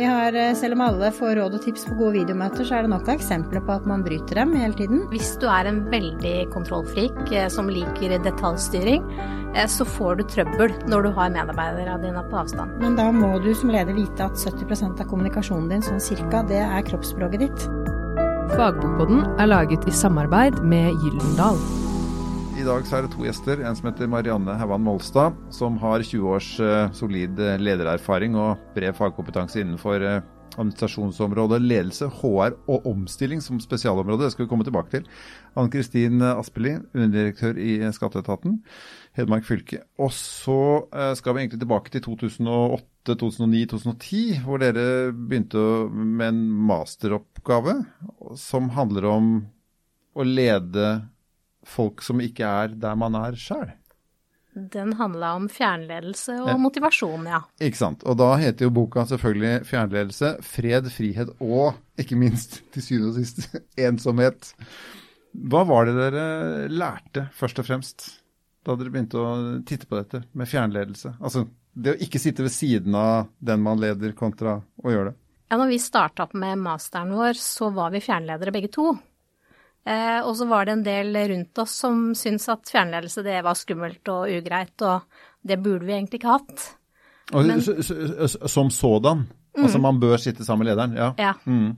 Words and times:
Vi 0.00 0.06
har, 0.06 0.32
eh, 0.32 0.54
selv 0.54 0.72
om 0.72 0.80
alle 0.80 1.10
får 1.12 1.34
råd 1.36 1.54
og 1.58 1.60
tips 1.60 1.82
på 1.84 1.94
gode 1.98 2.14
videomøter, 2.14 2.64
så 2.64 2.78
er 2.78 2.86
det 2.86 2.88
nok 2.88 3.08
av 3.10 3.18
eksempler 3.18 3.60
på 3.66 3.74
at 3.74 3.84
man 3.84 4.00
bryter 4.00 4.38
dem 4.38 4.54
hele 4.56 4.72
tiden. 4.72 5.02
Hvis 5.10 5.34
du 5.36 5.44
er 5.44 5.68
en 5.68 5.82
veldig 5.92 6.48
kontrollfrik 6.54 7.18
eh, 7.36 7.48
som 7.52 7.68
liker 7.68 8.14
detaljstyring, 8.24 9.04
eh, 9.52 9.66
så 9.68 9.84
får 9.84 10.16
du 10.16 10.24
trøbbel 10.24 10.72
når 10.88 11.04
du 11.04 11.10
har 11.18 11.34
medarbeiderne 11.34 11.98
dine 12.00 12.22
på 12.30 12.40
avstand. 12.40 12.80
Men 12.80 12.96
da 12.96 13.10
må 13.12 13.34
du 13.44 13.52
som 13.52 13.68
leder 13.68 13.92
vite 13.92 14.24
at 14.24 14.40
70% 14.40 15.04
av 15.04 15.12
kommunikasjonen 15.12 15.68
din, 15.68 15.84
sånn 15.84 16.00
cirka, 16.00 16.40
det 16.48 16.64
er 16.64 16.88
kroppsspråket 16.88 17.44
ditt. 17.44 17.68
Fagbokboden 18.56 19.26
er 19.36 19.52
laget 19.52 19.84
i 19.84 19.92
samarbeid 19.92 20.64
med 20.64 20.96
Gyllendal. 21.04 21.60
I 22.60 22.64
dag 22.66 22.82
så 22.84 22.98
er 22.98 23.06
det 23.06 23.14
to 23.14 23.22
gjester. 23.24 23.62
En 23.64 23.76
som 23.78 23.86
heter 23.88 24.08
Marianne 24.10 24.52
Hauan 24.60 24.82
Molstad, 24.84 25.36
som 25.54 25.78
har 25.80 26.02
20 26.04 26.26
års 26.28 26.48
uh, 26.60 26.90
solid 26.92 27.38
uh, 27.40 27.54
ledererfaring 27.56 28.34
og 28.36 28.60
bred 28.74 28.92
fagkompetanse 28.98 29.62
innenfor 29.62 30.02
uh, 30.04 30.18
administrasjonsområdet, 30.58 31.56
ledelse, 31.64 32.10
HR 32.18 32.58
og 32.68 32.88
omstilling 32.90 33.40
som 33.40 33.62
spesialområde. 33.64 34.26
Det 34.26 34.34
skal 34.34 34.44
vi 34.44 34.50
komme 34.50 34.66
tilbake 34.68 34.92
til. 34.92 35.06
Ann 35.56 35.70
Kristin 35.72 36.20
Aspelid, 36.26 36.82
underdirektør 36.92 37.56
i 37.56 37.78
Skatteetaten, 37.96 38.58
Hedmark 39.16 39.46
fylke. 39.48 39.80
Og 39.96 40.12
så 40.12 40.58
skal 41.16 41.36
vi 41.38 41.46
egentlig 41.46 41.62
tilbake 41.62 41.94
til 41.94 42.04
2008, 42.04 43.16
2009, 43.22 43.62
2010, 43.72 44.20
hvor 44.44 44.60
dere 44.60 45.14
begynte 45.14 45.64
med 45.88 46.26
en 46.28 46.44
masteroppgave 46.68 47.78
som 48.42 48.68
handler 48.76 49.08
om 49.14 49.32
å 50.12 50.28
lede 50.28 50.90
folk 51.66 52.02
som 52.04 52.22
ikke 52.24 52.46
er 52.46 52.74
der 52.80 52.98
man 52.98 53.16
er 53.18 53.38
sjøl. 53.38 53.70
Den 54.50 54.96
handla 54.98 55.34
om 55.38 55.44
fjernledelse 55.48 56.34
og 56.42 56.56
motivasjon, 56.58 57.28
ja. 57.30 57.38
Ikke 57.62 57.78
sant. 57.78 58.02
Og 58.02 58.16
da 58.18 58.32
heter 58.40 58.66
jo 58.66 58.72
boka 58.74 59.04
selvfølgelig 59.06 59.62
'Fjernledelse, 59.68 60.32
fred, 60.42 60.90
frihet 60.90 61.30
og 61.38 61.78
ikke 61.98 62.18
minst, 62.18 62.58
til 62.74 62.82
syvende 62.82 63.12
og 63.12 63.20
sist, 63.20 63.54
ensomhet'. 63.88 64.50
Hva 65.30 65.62
var 65.68 65.86
det 65.86 65.94
dere 65.94 66.66
lærte, 66.68 67.28
først 67.30 67.62
og 67.62 67.68
fremst, 67.68 68.08
da 68.66 68.74
dere 68.74 68.90
begynte 68.90 69.22
å 69.22 69.62
titte 69.62 69.86
på 69.86 70.00
dette 70.00 70.24
med 70.34 70.50
fjernledelse? 70.50 71.14
Altså 71.22 71.46
det 71.72 71.94
å 71.94 72.00
ikke 72.02 72.18
sitte 72.18 72.42
ved 72.42 72.50
siden 72.50 72.96
av 72.98 73.30
den 73.38 73.62
man 73.62 73.78
leder, 73.78 74.16
kontra 74.18 74.58
å 74.58 74.90
gjøre 74.90 75.12
det. 75.12 75.16
Ja, 75.50 75.58
når 75.58 75.70
vi 75.72 75.78
starta 75.82 76.26
opp 76.26 76.34
med 76.38 76.58
masteren 76.62 77.14
vår, 77.14 77.38
så 77.38 77.70
var 77.74 77.94
vi 77.94 78.02
fjernledere 78.02 78.52
begge 78.54 78.70
to. 78.74 78.92
Eh, 79.86 80.20
og 80.20 80.34
så 80.36 80.46
var 80.50 80.68
det 80.68 80.76
en 80.76 80.84
del 80.84 81.16
rundt 81.32 81.58
oss 81.62 81.78
som 81.82 82.10
syntes 82.18 82.50
at 82.52 82.68
fjernledelse 82.68 83.24
det 83.24 83.38
var 83.46 83.56
skummelt 83.56 84.12
og 84.12 84.28
ugreit, 84.28 84.76
og 84.84 85.06
det 85.40 85.60
burde 85.62 85.88
vi 85.88 85.96
egentlig 85.96 86.20
ikke 86.20 86.34
hatt. 86.34 86.66
Og, 87.32 87.46
Men, 87.46 87.62
som 87.62 88.70
sådan? 88.74 89.28
Mm. 89.56 89.64
Altså 89.64 89.78
man 89.82 90.00
bør 90.02 90.18
sitte 90.20 90.44
sammen 90.44 90.66
med 90.66 90.72
lederen? 90.72 90.96
Ja. 90.98 91.12
ja. 91.18 91.34
Mm. 91.46 91.76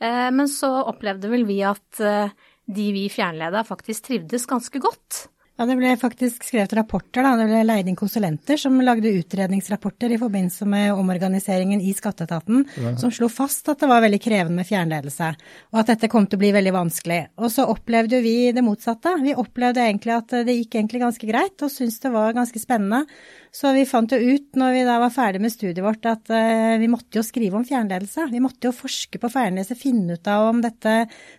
Eh, 0.00 0.28
men 0.34 0.48
så 0.50 0.70
opplevde 0.88 1.30
vel 1.30 1.44
vi 1.48 1.60
at 1.66 2.00
eh, 2.00 2.30
de 2.68 2.86
vi 2.94 3.08
fjernleda 3.12 3.64
faktisk 3.66 4.08
trivdes 4.08 4.46
ganske 4.48 4.80
godt. 4.82 5.26
Ja, 5.58 5.66
Det 5.66 5.74
ble 5.74 5.96
faktisk 5.98 6.44
skrevet 6.46 6.72
rapporter. 6.78 7.22
da, 7.22 7.34
Det 7.36 7.48
ble 7.50 7.64
leid 7.64 7.88
inn 7.88 7.96
konsulenter 7.96 8.56
som 8.56 8.78
lagde 8.80 9.10
utredningsrapporter 9.10 10.12
i 10.14 10.18
forbindelse 10.18 10.66
med 10.66 10.92
omorganiseringen 10.92 11.80
i 11.80 11.92
skatteetaten, 11.92 12.64
ja. 12.76 12.96
som 12.96 13.10
slo 13.10 13.28
fast 13.28 13.68
at 13.68 13.80
det 13.80 13.88
var 13.90 14.00
veldig 14.00 14.20
krevende 14.22 14.62
med 14.62 14.68
fjernledelse, 14.68 15.34
og 15.72 15.80
at 15.80 15.90
dette 15.90 16.08
kom 16.08 16.26
til 16.26 16.38
å 16.38 16.44
bli 16.44 16.52
veldig 16.54 16.74
vanskelig. 16.76 17.20
Og 17.42 17.50
så 17.50 17.66
opplevde 17.66 18.22
vi 18.22 18.52
det 18.54 18.62
motsatte. 18.62 19.16
Vi 19.24 19.34
opplevde 19.34 19.82
egentlig 19.82 20.14
at 20.14 20.30
det 20.46 20.54
gikk 20.60 20.78
egentlig 20.78 21.02
ganske 21.02 21.26
greit, 21.26 21.58
og 21.58 21.74
syntes 21.74 21.98
det 22.06 22.14
var 22.14 22.38
ganske 22.38 22.62
spennende. 22.62 23.02
Så 23.50 23.72
vi 23.72 23.84
fant 23.88 24.12
jo 24.12 24.18
ut 24.18 24.58
når 24.60 24.74
vi 24.76 24.84
da 24.86 24.98
var 25.00 25.12
ferdig 25.12 25.40
med 25.42 25.52
studiet 25.52 25.82
vårt 25.84 26.04
at 26.08 26.30
uh, 26.30 26.76
vi 26.78 26.88
måtte 26.90 27.18
jo 27.18 27.24
skrive 27.26 27.58
om 27.58 27.64
fjernledelse. 27.66 28.28
Vi 28.30 28.42
måtte 28.44 28.68
jo 28.68 28.74
forske 28.76 29.20
på 29.20 29.30
fjernledelse, 29.32 29.78
finne 29.78 30.18
ut 30.18 30.30
av 30.30 30.50
om 30.50 30.60
dette 30.62 30.94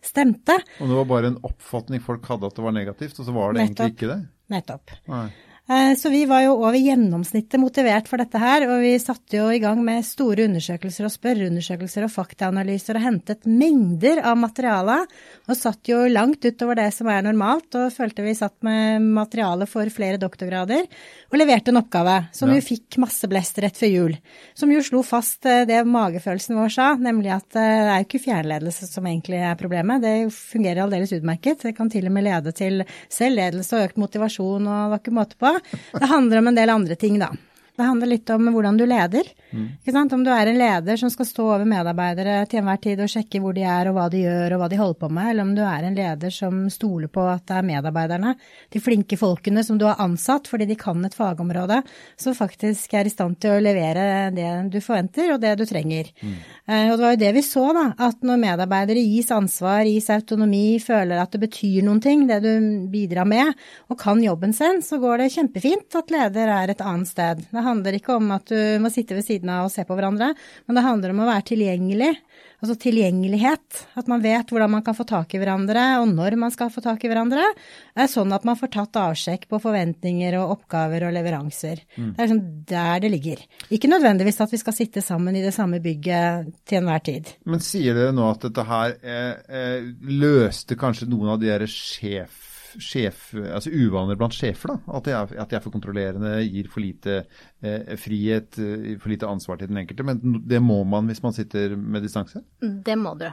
stemte. 0.06 0.58
Og 0.80 0.90
det 0.90 0.98
var 0.98 1.10
bare 1.12 1.32
en 1.32 1.40
oppfatning 1.46 2.04
folk 2.04 2.26
hadde 2.30 2.50
at 2.50 2.58
det 2.58 2.66
var 2.66 2.76
negativt, 2.76 3.22
og 3.22 3.30
så 3.30 3.36
var 3.36 3.54
det 3.54 3.64
Nettopp. 3.64 3.86
egentlig 3.86 3.98
ikke 3.98 4.09
det? 4.10 4.20
Nettopp. 4.54 4.92
Nei. 5.10 5.28
Eh, 5.70 5.96
så 5.96 6.10
vi 6.10 6.24
var 6.26 6.42
jo 6.42 6.56
over 6.58 6.74
gjennomsnittet 6.82 7.62
motivert 7.62 8.08
for 8.10 8.18
dette 8.18 8.40
her, 8.42 8.64
og 8.66 8.80
vi 8.82 8.96
satte 8.98 9.38
jo 9.38 9.52
i 9.54 9.60
gang 9.62 9.84
med 9.86 10.02
store 10.06 10.48
undersøkelser 10.50 11.06
og 11.06 11.14
spørreundersøkelser 11.14 12.08
og 12.08 12.10
faktaanalyser 12.10 12.98
og 12.98 13.04
hentet 13.06 13.46
mengder 13.46 14.24
av 14.26 14.40
materiale, 14.42 14.96
og 15.46 15.58
satt 15.60 15.92
jo 15.92 16.00
langt 16.10 16.42
utover 16.42 16.80
det 16.80 16.88
som 16.96 17.12
er 17.14 17.22
normalt, 17.28 17.70
og 17.78 17.94
følte 17.94 18.26
vi 18.26 18.34
satt 18.40 18.56
med 18.66 19.06
materiale 19.14 19.68
for 19.70 19.94
flere 19.94 20.18
doktorgrader, 20.18 20.88
og 21.30 21.38
leverte 21.38 21.70
en 21.70 21.84
oppgave 21.84 22.18
som 22.34 22.50
ja. 22.50 22.58
jo 22.58 22.66
fikk 22.66 22.98
masse 23.06 23.30
blest 23.30 23.62
rett 23.62 23.78
før 23.78 23.94
jul, 23.94 24.18
som 24.58 24.74
jo 24.74 24.82
slo 24.82 25.04
fast 25.06 25.46
eh, 25.46 25.68
det 25.70 25.84
magefølelsen 25.86 26.58
vår 26.58 26.74
sa, 26.80 26.90
nemlig 26.98 27.36
at 27.36 27.60
eh, 27.62 27.76
det 27.86 27.94
er 27.94 28.02
jo 28.02 28.10
ikke 28.10 28.24
fjernledelse 28.26 28.90
som 28.90 29.06
egentlig 29.06 29.44
er 29.46 29.62
problemet, 29.62 30.02
det 30.02 30.34
fungerer 30.34 30.88
aldeles 30.88 31.14
utmerket, 31.22 31.62
det 31.62 31.78
kan 31.78 31.94
til 31.94 32.10
og 32.10 32.18
med 32.18 32.26
lede 32.26 32.58
til 32.58 32.82
selvledelse 33.06 33.78
og 33.78 33.92
økt 33.92 34.04
motivasjon, 34.08 34.66
og 34.66 34.74
det 34.74 34.92
var 34.98 35.06
ikke 35.06 35.18
måte 35.22 35.38
på. 35.38 35.56
Det 35.92 36.06
handler 36.06 36.38
om 36.38 36.48
en 36.48 36.56
del 36.56 36.70
andre 36.70 36.96
ting, 36.96 37.20
da. 37.20 37.32
Det 37.80 37.86
handler 37.88 38.10
litt 38.12 38.30
om 38.36 38.50
hvordan 38.52 38.76
du 38.76 38.84
leder. 38.84 39.28
Mm. 39.56 39.68
Om 40.12 40.24
du 40.26 40.30
er 40.34 40.50
en 40.52 40.58
leder 40.60 40.98
som 41.00 41.10
skal 41.10 41.28
stå 41.30 41.46
over 41.46 41.68
medarbeidere 41.70 42.42
til 42.52 42.60
enhver 42.60 42.82
tid 42.84 43.00
og 43.00 43.12
sjekke 43.12 43.40
hvor 43.40 43.56
de 43.56 43.64
er 43.64 43.88
og 43.88 43.96
hva 43.96 44.08
de 44.12 44.26
gjør 44.26 44.56
og 44.56 44.60
hva 44.60 44.68
de 44.68 44.80
holder 44.82 44.98
på 45.00 45.10
med, 45.16 45.30
eller 45.32 45.48
om 45.48 45.54
du 45.56 45.62
er 45.64 45.88
en 45.88 45.96
leder 45.96 46.34
som 46.36 46.58
stoler 46.74 47.08
på 47.08 47.24
at 47.24 47.46
det 47.48 47.56
er 47.56 47.68
medarbeiderne, 47.70 48.34
de 48.76 48.82
flinke 48.84 49.16
folkene 49.22 49.64
som 49.64 49.80
du 49.80 49.86
har 49.88 50.02
ansatt 50.04 50.50
fordi 50.52 50.68
de 50.68 50.78
kan 50.80 51.00
et 51.08 51.16
fagområde, 51.16 51.78
som 52.20 52.36
faktisk 52.36 52.98
er 53.00 53.08
i 53.08 53.14
stand 53.14 53.40
til 53.40 53.56
å 53.56 53.64
levere 53.64 54.28
det 54.36 54.50
du 54.74 54.80
forventer 54.84 55.32
og 55.38 55.40
det 55.46 55.56
du 55.62 55.64
trenger. 55.70 56.12
Mm. 56.20 56.36
Eh, 56.68 56.92
og 56.92 56.98
det 56.98 57.06
var 57.06 57.16
jo 57.16 57.22
det 57.24 57.32
vi 57.40 57.46
så, 57.48 57.66
da, 57.80 57.86
at 58.10 58.28
når 58.28 58.44
medarbeidere 58.44 59.06
gis 59.08 59.32
ansvar, 59.32 59.88
gis 59.88 60.12
autonomi, 60.12 60.66
føler 60.84 61.24
at 61.24 61.32
det 61.32 61.46
betyr 61.48 61.88
noen 61.88 62.04
ting, 62.04 62.28
det 62.28 62.42
du 62.44 62.52
bidrar 62.92 63.30
med, 63.30 63.56
og 63.88 64.02
kan 64.04 64.20
jobben 64.24 64.52
sin, 64.58 64.84
så 64.84 65.00
går 65.00 65.24
det 65.24 65.32
kjempefint 65.38 65.96
at 65.96 66.12
leder 66.12 66.54
er 66.60 66.76
et 66.76 66.84
annet 66.84 67.08
sted. 67.16 67.48
Det 67.48 67.69
handler 67.70 68.00
ikke 68.00 68.18
om 68.18 68.34
at 68.36 68.50
du 68.52 68.60
må 68.84 68.92
sitte 68.94 69.18
ved 69.18 69.26
siden 69.28 69.52
av 69.54 69.70
og 69.70 69.74
se 69.74 69.86
på 69.88 69.98
hverandre, 69.98 70.34
men 70.68 70.78
det 70.78 70.86
handler 70.86 71.14
om 71.14 71.24
å 71.24 71.30
være 71.30 71.48
tilgjengelig. 71.54 72.14
Altså 72.60 72.76
tilgjengelighet. 72.76 73.84
At 73.96 74.10
man 74.12 74.20
vet 74.24 74.50
hvordan 74.52 74.74
man 74.74 74.84
kan 74.84 74.96
få 74.98 75.06
tak 75.08 75.32
i 75.32 75.40
hverandre, 75.40 75.84
og 76.02 76.10
når 76.12 76.36
man 76.42 76.52
skal 76.52 76.72
få 76.74 76.84
tak 76.84 77.06
i 77.06 77.12
hverandre. 77.12 77.46
Det 77.96 78.04
er 78.04 78.12
sånn 78.12 78.36
at 78.36 78.44
man 78.48 78.60
får 78.60 78.74
tatt 78.74 79.00
avsjekk 79.00 79.48
på 79.52 79.62
forventninger 79.64 80.36
og 80.42 80.58
oppgaver 80.58 81.08
og 81.08 81.16
leveranser. 81.16 81.80
Mm. 81.96 82.12
Det 82.18 82.20
er 82.20 82.28
liksom 82.28 82.44
der 82.74 83.06
det 83.06 83.14
ligger. 83.16 83.46
Ikke 83.72 83.92
nødvendigvis 83.92 84.42
at 84.44 84.52
vi 84.52 84.60
skal 84.60 84.76
sitte 84.76 85.04
sammen 85.06 85.40
i 85.40 85.46
det 85.46 85.56
samme 85.56 85.80
bygget 85.84 86.52
til 86.68 86.82
enhver 86.82 87.06
tid. 87.06 87.32
Men 87.48 87.64
sier 87.64 87.96
dere 87.96 88.16
nå 88.16 88.28
at 88.28 88.44
dette 88.50 88.68
her 88.68 89.00
eh, 89.00 89.34
eh, 89.48 89.90
løste 90.20 90.76
kanskje 90.80 91.08
noen 91.08 91.36
av 91.36 91.40
de 91.40 91.54
derre 91.54 91.72
sjef 91.72 92.49
sjef, 92.78 93.30
altså 93.34 93.72
uvaner 93.74 94.18
blant 94.20 94.36
sjefer. 94.36 94.74
da, 94.74 94.96
At 94.98 95.08
de 95.08 95.14
er, 95.16 95.36
at 95.44 95.52
de 95.52 95.58
er 95.58 95.64
for 95.64 95.74
kontrollerende, 95.74 96.34
gir 96.46 96.70
for 96.72 96.84
lite 96.84 97.22
eh, 97.62 97.96
frihet, 98.00 98.60
eh, 98.62 98.96
for 99.02 99.14
lite 99.14 99.30
ansvar 99.30 99.60
til 99.60 99.72
den 99.72 99.82
enkelte. 99.82 100.06
Men 100.08 100.42
det 100.46 100.62
må 100.64 100.82
man 100.88 101.10
hvis 101.10 101.24
man 101.26 101.36
sitter 101.36 101.76
med 101.76 102.06
distanse? 102.06 102.44
Det 102.62 102.98
må 103.00 103.16
du. 103.20 103.30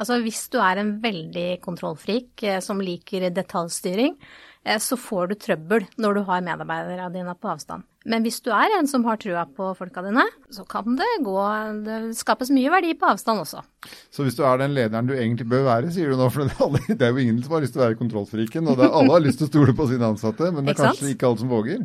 Altså 0.00 0.18
Hvis 0.24 0.46
du 0.50 0.56
er 0.58 0.80
en 0.80 0.96
veldig 1.02 1.60
kontrollfrik 1.62 2.42
eh, 2.48 2.60
som 2.64 2.80
liker 2.82 3.28
detaljstyring, 3.30 4.16
så 4.62 4.96
får 5.00 5.32
du 5.32 5.34
trøbbel 5.42 5.86
når 5.98 6.14
du 6.14 6.20
har 6.28 6.44
medarbeiderne 6.46 7.08
dine 7.14 7.34
på 7.34 7.50
avstand. 7.50 7.82
Men 8.06 8.22
hvis 8.26 8.40
du 8.42 8.50
er 8.54 8.76
en 8.76 8.88
som 8.90 9.04
har 9.06 9.18
trua 9.22 9.42
på 9.46 9.72
folka 9.78 10.02
dine, 10.02 10.24
så 10.50 10.64
kan 10.66 10.96
det 10.98 11.08
gå 11.22 11.38
Det 11.86 11.98
skapes 12.18 12.50
mye 12.54 12.70
verdi 12.70 12.92
på 12.98 13.08
avstand 13.10 13.42
også. 13.42 13.62
Så 14.10 14.26
hvis 14.26 14.38
du 14.38 14.44
er 14.46 14.62
den 14.62 14.74
lederen 14.74 15.10
du 15.10 15.14
egentlig 15.16 15.48
bør 15.50 15.66
være, 15.66 15.90
sier 15.94 16.10
du 16.10 16.18
nå, 16.18 16.28
for 16.34 16.46
det 16.46 16.98
er 16.98 17.10
jo 17.10 17.24
ingen 17.24 17.42
som 17.42 17.56
har 17.56 17.66
lyst 17.66 17.76
til 17.76 17.82
å 17.82 17.86
være 17.86 17.98
kontrollfriken, 17.98 18.70
og 18.70 18.78
er, 18.78 18.90
alle 18.90 19.16
har 19.16 19.26
lyst 19.26 19.42
til 19.42 19.50
å 19.50 19.52
stole 19.52 19.74
på 19.78 19.88
sine 19.90 20.14
ansatte, 20.14 20.50
men 20.54 20.66
det 20.66 20.76
er 20.76 20.82
kanskje 20.84 21.12
ikke 21.14 21.30
alle 21.30 21.42
som 21.42 21.52
våger. 21.52 21.82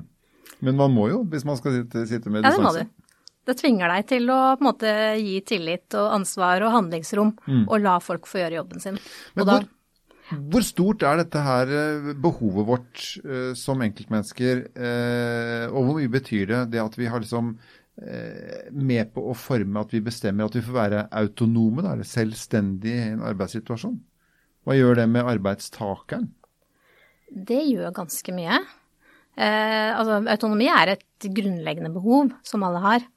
Men 0.66 0.78
man 0.78 0.94
må 0.94 1.10
jo, 1.12 1.22
hvis 1.30 1.46
man 1.46 1.58
skal 1.60 1.82
sitte, 1.82 2.06
sitte 2.10 2.34
med 2.34 2.46
distanse. 2.46 2.62
Ja, 2.62 2.86
det 2.86 2.90
må 2.90 3.02
du. 3.02 3.04
Det 3.48 3.56
tvinger 3.62 3.94
deg 3.94 4.08
til 4.10 4.28
å 4.34 4.42
måte 4.60 4.92
gi 5.22 5.38
tillit 5.48 5.96
og 5.96 6.12
ansvar 6.18 6.66
og 6.68 6.74
handlingsrom, 6.74 7.32
mm. 7.46 7.66
og 7.70 7.80
la 7.80 7.96
folk 8.04 8.28
få 8.28 8.42
gjøre 8.42 8.58
jobben 8.60 8.84
sin. 8.84 8.98
Men 9.38 9.48
hvor, 9.48 9.68
hvor, 10.52 10.64
stort 10.66 11.06
er 11.08 11.22
dette 11.22 11.42
her 11.44 11.72
eh, 11.72 12.12
behovet 12.20 12.68
vårt 12.68 13.04
uh, 13.24 13.52
som 13.58 13.82
enkeltmennesker, 13.86 14.66
uh, 14.76 15.66
og 15.72 15.80
hvor 15.80 16.00
mye 16.00 16.12
betyr 16.12 16.46
det 16.52 16.62
det 16.76 16.84
at 16.84 16.98
vi 17.00 17.10
har 17.10 17.24
liksom 17.24 17.58
med 18.78 19.08
på 19.10 19.24
å 19.26 19.32
forme 19.34 19.82
at 19.82 19.90
vi 19.90 20.04
bestemmer 20.06 20.46
at 20.46 20.54
vi 20.54 20.62
får 20.62 20.76
være 20.76 21.00
autonome, 21.18 21.82
da, 21.82 21.96
eller 21.96 22.06
selvstendige 22.06 23.08
i 23.08 23.14
en 23.16 23.24
arbeidssituasjon? 23.26 23.96
Hva 24.62 24.76
gjør 24.78 25.00
det 25.00 25.08
med 25.10 25.26
arbeidstakeren? 25.32 26.28
Det 27.34 27.58
gjør 27.58 27.96
ganske 27.98 28.36
mye. 28.38 28.60
altså, 29.34 30.20
autonomi 30.30 30.70
er 30.70 30.94
et 30.94 31.30
grunnleggende 31.40 31.90
behov 31.96 32.36
som 32.46 32.68
alle 32.70 32.84
har 32.86 33.08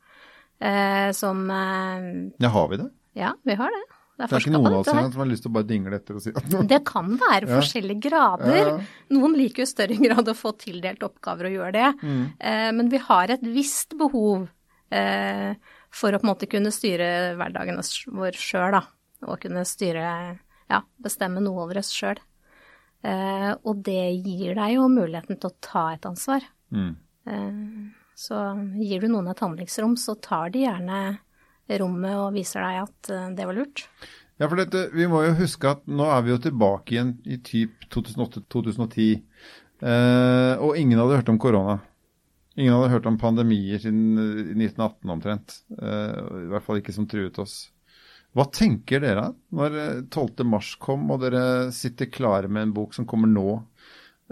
eh, 0.60 1.12
som 1.12 1.50
eh, 1.50 2.32
Ja, 2.38 2.48
har 2.48 2.68
vi 2.68 2.76
det? 2.76 2.90
Ja, 3.12 3.34
vi 3.42 3.54
har 3.54 3.70
det. 3.70 3.84
Det 4.20 4.26
er, 4.26 4.28
det 4.28 4.36
er 4.36 4.44
ikke 4.44 4.52
noen 4.52 4.74
av 4.74 4.78
oss 4.82 4.88
som 4.90 5.20
har 5.22 5.28
lyst 5.30 5.44
til 5.46 5.48
å 5.48 5.54
bare 5.54 5.68
dingle 5.68 5.96
etter 5.96 6.16
og 6.18 6.20
si 6.20 6.32
at 6.36 6.54
Det 6.68 6.78
kan 6.88 7.14
være 7.16 7.48
ja. 7.48 7.56
forskjellige 7.56 8.02
grader. 8.04 8.58
Ja. 8.58 8.74
Noen 9.16 9.36
liker 9.38 9.64
jo 9.64 9.68
større 9.70 9.96
grad 10.06 10.28
å 10.28 10.36
få 10.36 10.52
tildelt 10.60 11.04
oppgaver 11.06 11.48
og 11.48 11.54
gjøre 11.56 11.74
det. 11.78 11.90
Mm. 12.04 12.24
Eh, 12.36 12.70
men 12.76 12.90
vi 12.92 13.00
har 13.06 13.32
et 13.32 13.46
visst 13.46 13.96
behov 14.00 14.44
eh, 14.92 15.54
for 15.88 16.12
å 16.12 16.20
på 16.20 16.28
en 16.28 16.32
måte 16.34 16.50
kunne 16.52 16.72
styre 16.74 17.08
hverdagen 17.40 17.80
vår 18.20 18.36
sjøl, 18.36 18.76
da. 18.76 18.84
Og 19.30 19.40
kunne 19.40 19.64
styre, 19.68 20.10
ja, 20.68 20.82
bestemme 21.00 21.40
noe 21.44 21.64
over 21.64 21.80
oss 21.80 21.94
sjøl. 21.96 22.20
Eh, 23.00 23.50
og 23.56 23.80
det 23.88 24.04
gir 24.20 24.52
deg 24.58 24.76
jo 24.76 24.84
muligheten 24.92 25.40
til 25.40 25.48
å 25.48 25.58
ta 25.64 25.86
et 25.94 26.04
ansvar. 26.08 26.44
Mm. 26.76 26.92
Så 28.20 28.36
gir 28.76 29.00
du 29.00 29.08
noen 29.08 29.32
et 29.32 29.40
handlingsrom, 29.40 29.96
så 29.96 30.16
tar 30.20 30.52
de 30.52 30.66
gjerne 30.66 31.00
rommet 31.78 32.16
og 32.18 32.32
viser 32.34 32.64
deg 32.64 32.80
at 32.82 33.12
eh, 33.14 33.28
det 33.38 33.46
var 33.48 33.58
lurt. 33.58 33.84
Ja, 34.40 34.48
for 34.48 34.56
dette, 34.56 34.88
Vi 34.96 35.06
må 35.10 35.22
jo 35.26 35.36
huske 35.36 35.68
at 35.74 35.82
nå 35.84 36.06
er 36.08 36.22
vi 36.24 36.32
jo 36.32 36.40
tilbake 36.40 36.94
igjen 36.94 37.14
i 37.28 37.36
typ 37.44 37.84
2008-2010. 37.92 39.20
Eh, 39.80 40.54
og 40.60 40.78
ingen 40.80 41.00
hadde 41.00 41.18
hørt 41.20 41.32
om 41.32 41.40
korona. 41.40 41.78
Ingen 42.56 42.74
hadde 42.74 42.92
hørt 42.94 43.08
om 43.08 43.18
pandemier 43.20 43.80
siden 43.82 44.16
1918 44.56 45.12
omtrent. 45.12 45.60
Eh, 45.76 46.16
I 46.46 46.48
hvert 46.54 46.66
fall 46.66 46.80
ikke 46.80 46.96
som 46.96 47.08
truet 47.08 47.38
oss. 47.40 47.68
Hva 48.36 48.46
tenker 48.54 49.02
dere 49.02 49.30
når 49.54 49.76
12. 50.08 50.44
mars 50.46 50.74
kom, 50.80 51.08
og 51.10 51.24
dere 51.24 51.70
sitter 51.74 52.10
klare 52.12 52.48
med 52.48 52.68
en 52.68 52.74
bok 52.76 52.94
som 52.94 53.06
kommer 53.10 53.30
nå 53.30 53.48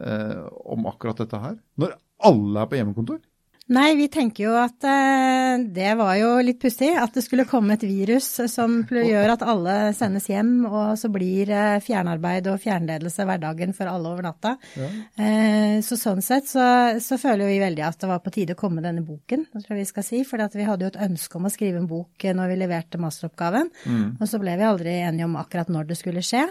eh, 0.00 0.44
om 0.70 0.86
akkurat 0.88 1.20
dette 1.24 1.40
her? 1.42 1.58
Når 1.80 1.96
alle 2.28 2.62
er 2.62 2.70
på 2.70 2.78
hjemmekontor? 2.78 3.20
Nei, 3.68 3.88
vi 3.98 4.06
tenker 4.08 4.46
jo 4.46 4.54
at 4.56 4.84
eh, 4.88 5.60
det 5.76 5.90
var 5.98 6.14
jo 6.16 6.30
litt 6.40 6.60
pussig. 6.62 6.88
At 6.96 7.12
det 7.12 7.24
skulle 7.26 7.44
komme 7.48 7.76
et 7.76 7.84
virus 7.84 8.30
som 8.48 8.78
gjør 8.88 9.34
at 9.34 9.44
alle 9.44 9.76
sendes 9.96 10.28
hjem, 10.30 10.62
og 10.64 10.94
så 11.00 11.10
blir 11.12 11.52
eh, 11.52 11.76
fjernarbeid 11.84 12.48
og 12.48 12.62
fjernledelse 12.62 13.26
hverdagen 13.28 13.76
for 13.76 13.90
alle 13.92 14.14
over 14.14 14.24
natta. 14.24 14.54
Ja. 14.72 14.88
Eh, 15.20 15.76
så 15.84 16.00
sånn 16.00 16.24
sett 16.24 16.48
så, 16.48 16.64
så, 17.04 17.20
føler 17.20 17.52
vi 17.52 17.60
veldig 17.60 17.84
at 17.84 18.00
det 18.00 18.08
var 18.08 18.24
på 18.24 18.32
tide 18.32 18.56
å 18.56 18.60
komme 18.60 18.84
denne 18.84 19.04
boken, 19.04 19.44
tror 19.52 19.76
jeg 19.76 19.82
vi 19.82 19.92
skal 19.92 20.06
si. 20.06 20.24
For 20.24 20.40
vi 20.56 20.68
hadde 20.68 20.88
jo 20.88 20.92
et 20.94 21.00
ønske 21.10 21.36
om 21.36 21.48
å 21.48 21.52
skrive 21.52 21.82
en 21.82 21.90
bok 21.90 22.24
når 22.24 22.54
vi 22.54 22.60
leverte 22.64 23.00
masteroppgaven. 23.02 23.68
Mm. 23.84 24.04
Og 24.16 24.28
så 24.30 24.40
ble 24.40 24.56
vi 24.56 24.68
aldri 24.68 25.00
enige 25.02 25.28
om 25.28 25.36
akkurat 25.40 25.68
når 25.72 25.92
det 25.92 26.00
skulle 26.00 26.24
skje. 26.24 26.46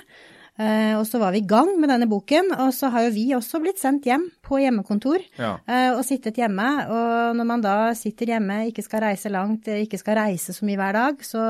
Uh, 0.58 0.98
og 0.98 1.04
så 1.06 1.20
var 1.22 1.36
vi 1.36 1.44
i 1.44 1.48
gang 1.48 1.70
med 1.78 1.92
denne 1.92 2.08
boken, 2.10 2.50
og 2.58 2.72
så 2.74 2.90
har 2.94 3.06
jo 3.06 3.14
vi 3.14 3.28
også 3.38 3.62
blitt 3.62 3.78
sendt 3.82 4.08
hjem 4.10 4.26
på 4.42 4.58
hjemmekontor 4.64 5.22
ja. 5.38 5.52
uh, 5.62 5.92
og 6.00 6.02
sittet 6.08 6.40
hjemme. 6.42 6.68
Og 6.90 7.38
når 7.38 7.50
man 7.52 7.64
da 7.66 7.76
sitter 7.98 8.34
hjemme, 8.34 8.64
ikke 8.72 8.86
skal 8.86 9.06
reise 9.06 9.32
langt, 9.34 9.70
ikke 9.70 10.02
skal 10.02 10.18
reise 10.22 10.56
så 10.58 10.68
mye 10.68 10.82
hver 10.82 10.98
dag, 10.98 11.24
så 11.26 11.46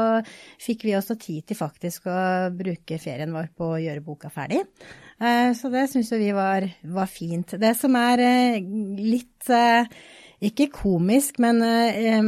fikk 0.63 0.87
vi 0.89 0.97
også 0.99 1.17
tid 1.21 1.47
til 1.47 1.59
faktisk 1.59 2.09
å 2.11 2.19
bruke 2.55 2.99
ferien 3.01 3.31
vår 3.35 3.51
på 3.55 3.73
å 3.73 3.81
gjøre 3.81 4.05
boka 4.05 4.31
ferdig. 4.33 4.63
Så 5.17 5.71
det 5.73 5.87
syns 5.89 6.11
vi 6.13 6.29
var, 6.35 6.67
var, 6.93 7.07
fint. 7.09 7.55
Det 7.57 7.71
som 7.73 7.95
er 7.97 8.21
litt 8.61 9.47
ikke 10.45 10.67
komisk, 10.69 11.39
men 11.41 11.63
Eh, 11.63 12.21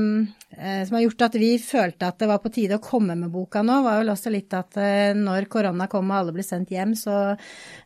som 0.85 0.97
har 0.97 1.03
gjort 1.05 1.23
at 1.29 1.35
vi 1.39 1.53
følte 1.61 2.09
at 2.09 2.19
det 2.19 2.27
var 2.29 2.41
på 2.43 2.51
tide 2.51 2.77
å 2.79 2.83
komme 2.83 3.15
med 3.15 3.31
boka 3.31 3.61
nå, 3.63 3.77
var 3.85 4.01
vel 4.01 4.11
også 4.11 4.31
litt 4.33 4.53
at 4.57 4.75
eh, 4.81 5.11
når 5.15 5.47
korona 5.51 5.87
kom 5.91 6.11
og 6.11 6.17
alle 6.17 6.35
ble 6.35 6.43
sendt 6.45 6.73
hjem, 6.73 6.95
så 6.99 7.15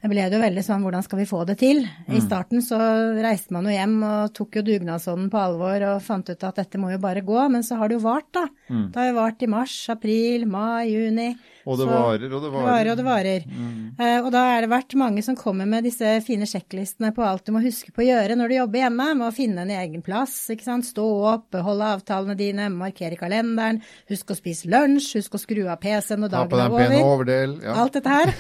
ble 0.02 0.26
det 0.26 0.38
jo 0.38 0.42
veldig 0.42 0.64
sånn 0.66 0.86
hvordan 0.86 1.06
skal 1.06 1.22
vi 1.22 1.30
få 1.30 1.44
det 1.50 1.58
til? 1.62 1.84
Mm. 2.08 2.16
I 2.18 2.24
starten 2.24 2.66
så 2.66 2.80
reiste 3.24 3.54
man 3.56 3.70
jo 3.70 3.76
hjem 3.76 3.98
og 4.08 4.34
tok 4.38 4.60
jo 4.60 4.66
dugnadsånden 4.68 5.30
på 5.34 5.42
alvor 5.42 5.88
og 5.92 6.04
fant 6.06 6.34
ut 6.34 6.48
at 6.50 6.62
dette 6.64 6.82
må 6.82 6.94
jo 6.94 7.02
bare 7.04 7.26
gå, 7.26 7.40
men 7.54 7.66
så 7.66 7.78
har 7.80 7.92
det 7.92 8.00
jo 8.00 8.06
vart, 8.08 8.32
da. 8.36 8.48
Mm. 8.70 8.88
Det 8.94 9.02
har 9.02 9.12
jo 9.12 9.20
vart 9.20 9.46
i 9.46 9.52
mars, 9.54 9.78
april, 9.94 10.48
mai, 10.50 10.90
juni. 10.90 11.34
Og 11.68 11.80
det 11.80 11.88
så, 11.88 11.92
varer 11.92 12.30
og 12.30 12.46
det 12.46 12.54
varer. 12.54 12.70
varer, 12.70 12.92
og 12.94 13.02
det 13.02 13.08
varer. 13.08 13.48
Mm. 13.50 13.76
Uh, 14.00 14.20
og 14.22 14.32
da 14.36 14.46
er 14.54 14.66
det 14.66 14.72
vært 14.74 14.98
mange 15.00 15.26
som 15.26 15.38
kommer 15.40 15.70
med 15.70 15.88
disse 15.88 16.16
fine 16.26 16.48
sjekklistene 16.50 17.14
på 17.16 17.26
alt 17.26 17.46
du 17.48 17.54
må 17.56 17.64
huske 17.64 17.92
på 17.94 18.06
å 18.06 18.08
gjøre 18.08 18.40
når 18.40 18.52
du 18.52 18.58
jobber 18.60 18.86
hjemme, 18.86 19.10
med 19.20 19.28
å 19.28 19.36
finne 19.36 19.66
en 19.66 19.76
egen 19.76 20.06
plass, 20.06 20.38
ikke 20.54 20.68
sant. 20.70 20.88
Stå 20.94 21.06
opp, 21.34 21.56
holde 21.64 21.92
avtalene 21.98 22.36
dine 22.40 22.54
dine, 22.54 22.70
markere 22.74 23.18
kalenderen, 23.20 23.82
husk 24.12 24.34
å 24.34 24.38
spise 24.38 24.70
lunsj, 24.72 25.18
husk 25.20 25.38
å 25.38 25.42
skru 25.42 25.66
av 25.72 25.82
PC-en 25.84 26.24
når 26.24 26.34
dagen 26.34 26.64
er 26.64 26.74
over. 26.74 26.96
Overdel, 27.04 27.56
ja. 27.64 27.76
Alt 27.84 27.98
dette 27.98 28.14
her. 28.14 28.34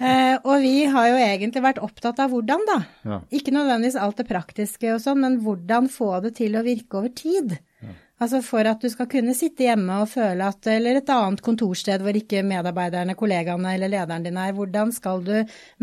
uh, 0.00 0.34
og 0.48 0.64
vi 0.64 0.76
har 0.92 1.10
jo 1.12 1.20
egentlig 1.20 1.64
vært 1.64 1.82
opptatt 1.84 2.22
av 2.22 2.32
hvordan, 2.34 2.66
da. 2.68 2.80
Ja. 3.06 3.20
Ikke 3.38 3.54
nødvendigvis 3.54 3.98
alt 4.00 4.20
det 4.20 4.28
praktiske 4.30 4.94
og 4.94 5.02
sånn, 5.04 5.22
men 5.24 5.40
hvordan 5.44 5.90
få 5.92 6.16
det 6.24 6.36
til 6.40 6.58
å 6.58 6.64
virke 6.66 7.02
over 7.02 7.12
tid. 7.16 7.58
Altså 8.16 8.38
for 8.40 8.64
at 8.64 8.80
du 8.80 8.88
skal 8.88 9.08
kunne 9.12 9.34
sitte 9.36 9.66
hjemme 9.66 9.98
og 10.00 10.08
føle 10.08 10.46
at 10.48 10.68
Eller 10.72 11.02
et 11.02 11.10
annet 11.12 11.42
kontorsted 11.44 12.00
hvor 12.00 12.16
ikke 12.16 12.40
medarbeiderne, 12.46 13.16
kollegaene 13.18 13.74
eller 13.76 13.92
lederen 13.92 14.24
din 14.24 14.38
er. 14.40 14.54
Hvordan 14.56 14.92
skal 14.94 15.20
du 15.26 15.34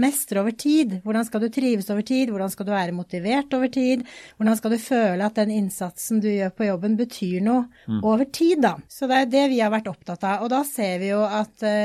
mestre 0.01 0.41
over 0.41 0.55
tid? 0.57 0.95
Hvordan 1.03 1.27
skal 1.27 1.43
du 1.43 1.49
trives 1.53 1.91
over 1.93 2.01
tid? 2.01 2.31
Hvordan 2.33 2.49
skal 2.49 2.65
du 2.65 2.71
være 2.73 2.95
motivert 2.97 3.53
over 3.53 3.69
tid? 3.69 4.01
Hvordan 4.37 4.57
skal 4.57 4.73
du 4.73 4.79
føle 4.81 5.27
at 5.27 5.37
den 5.37 5.53
innsatsen 5.53 6.23
du 6.23 6.29
gjør 6.31 6.55
på 6.57 6.67
jobben 6.71 6.97
betyr 6.97 7.43
noe 7.45 7.67
mm. 7.85 8.01
over 8.01 8.25
tid, 8.25 8.63
da? 8.65 8.73
Så 8.89 9.09
det 9.11 9.19
er 9.19 9.29
det 9.35 9.45
vi 9.53 9.61
har 9.61 9.73
vært 9.73 9.91
opptatt 9.93 10.25
av. 10.25 10.47
Og 10.47 10.49
da 10.53 10.63
ser 10.65 10.97
vi 11.03 11.11
jo 11.11 11.21
at 11.27 11.53
det 11.61 11.77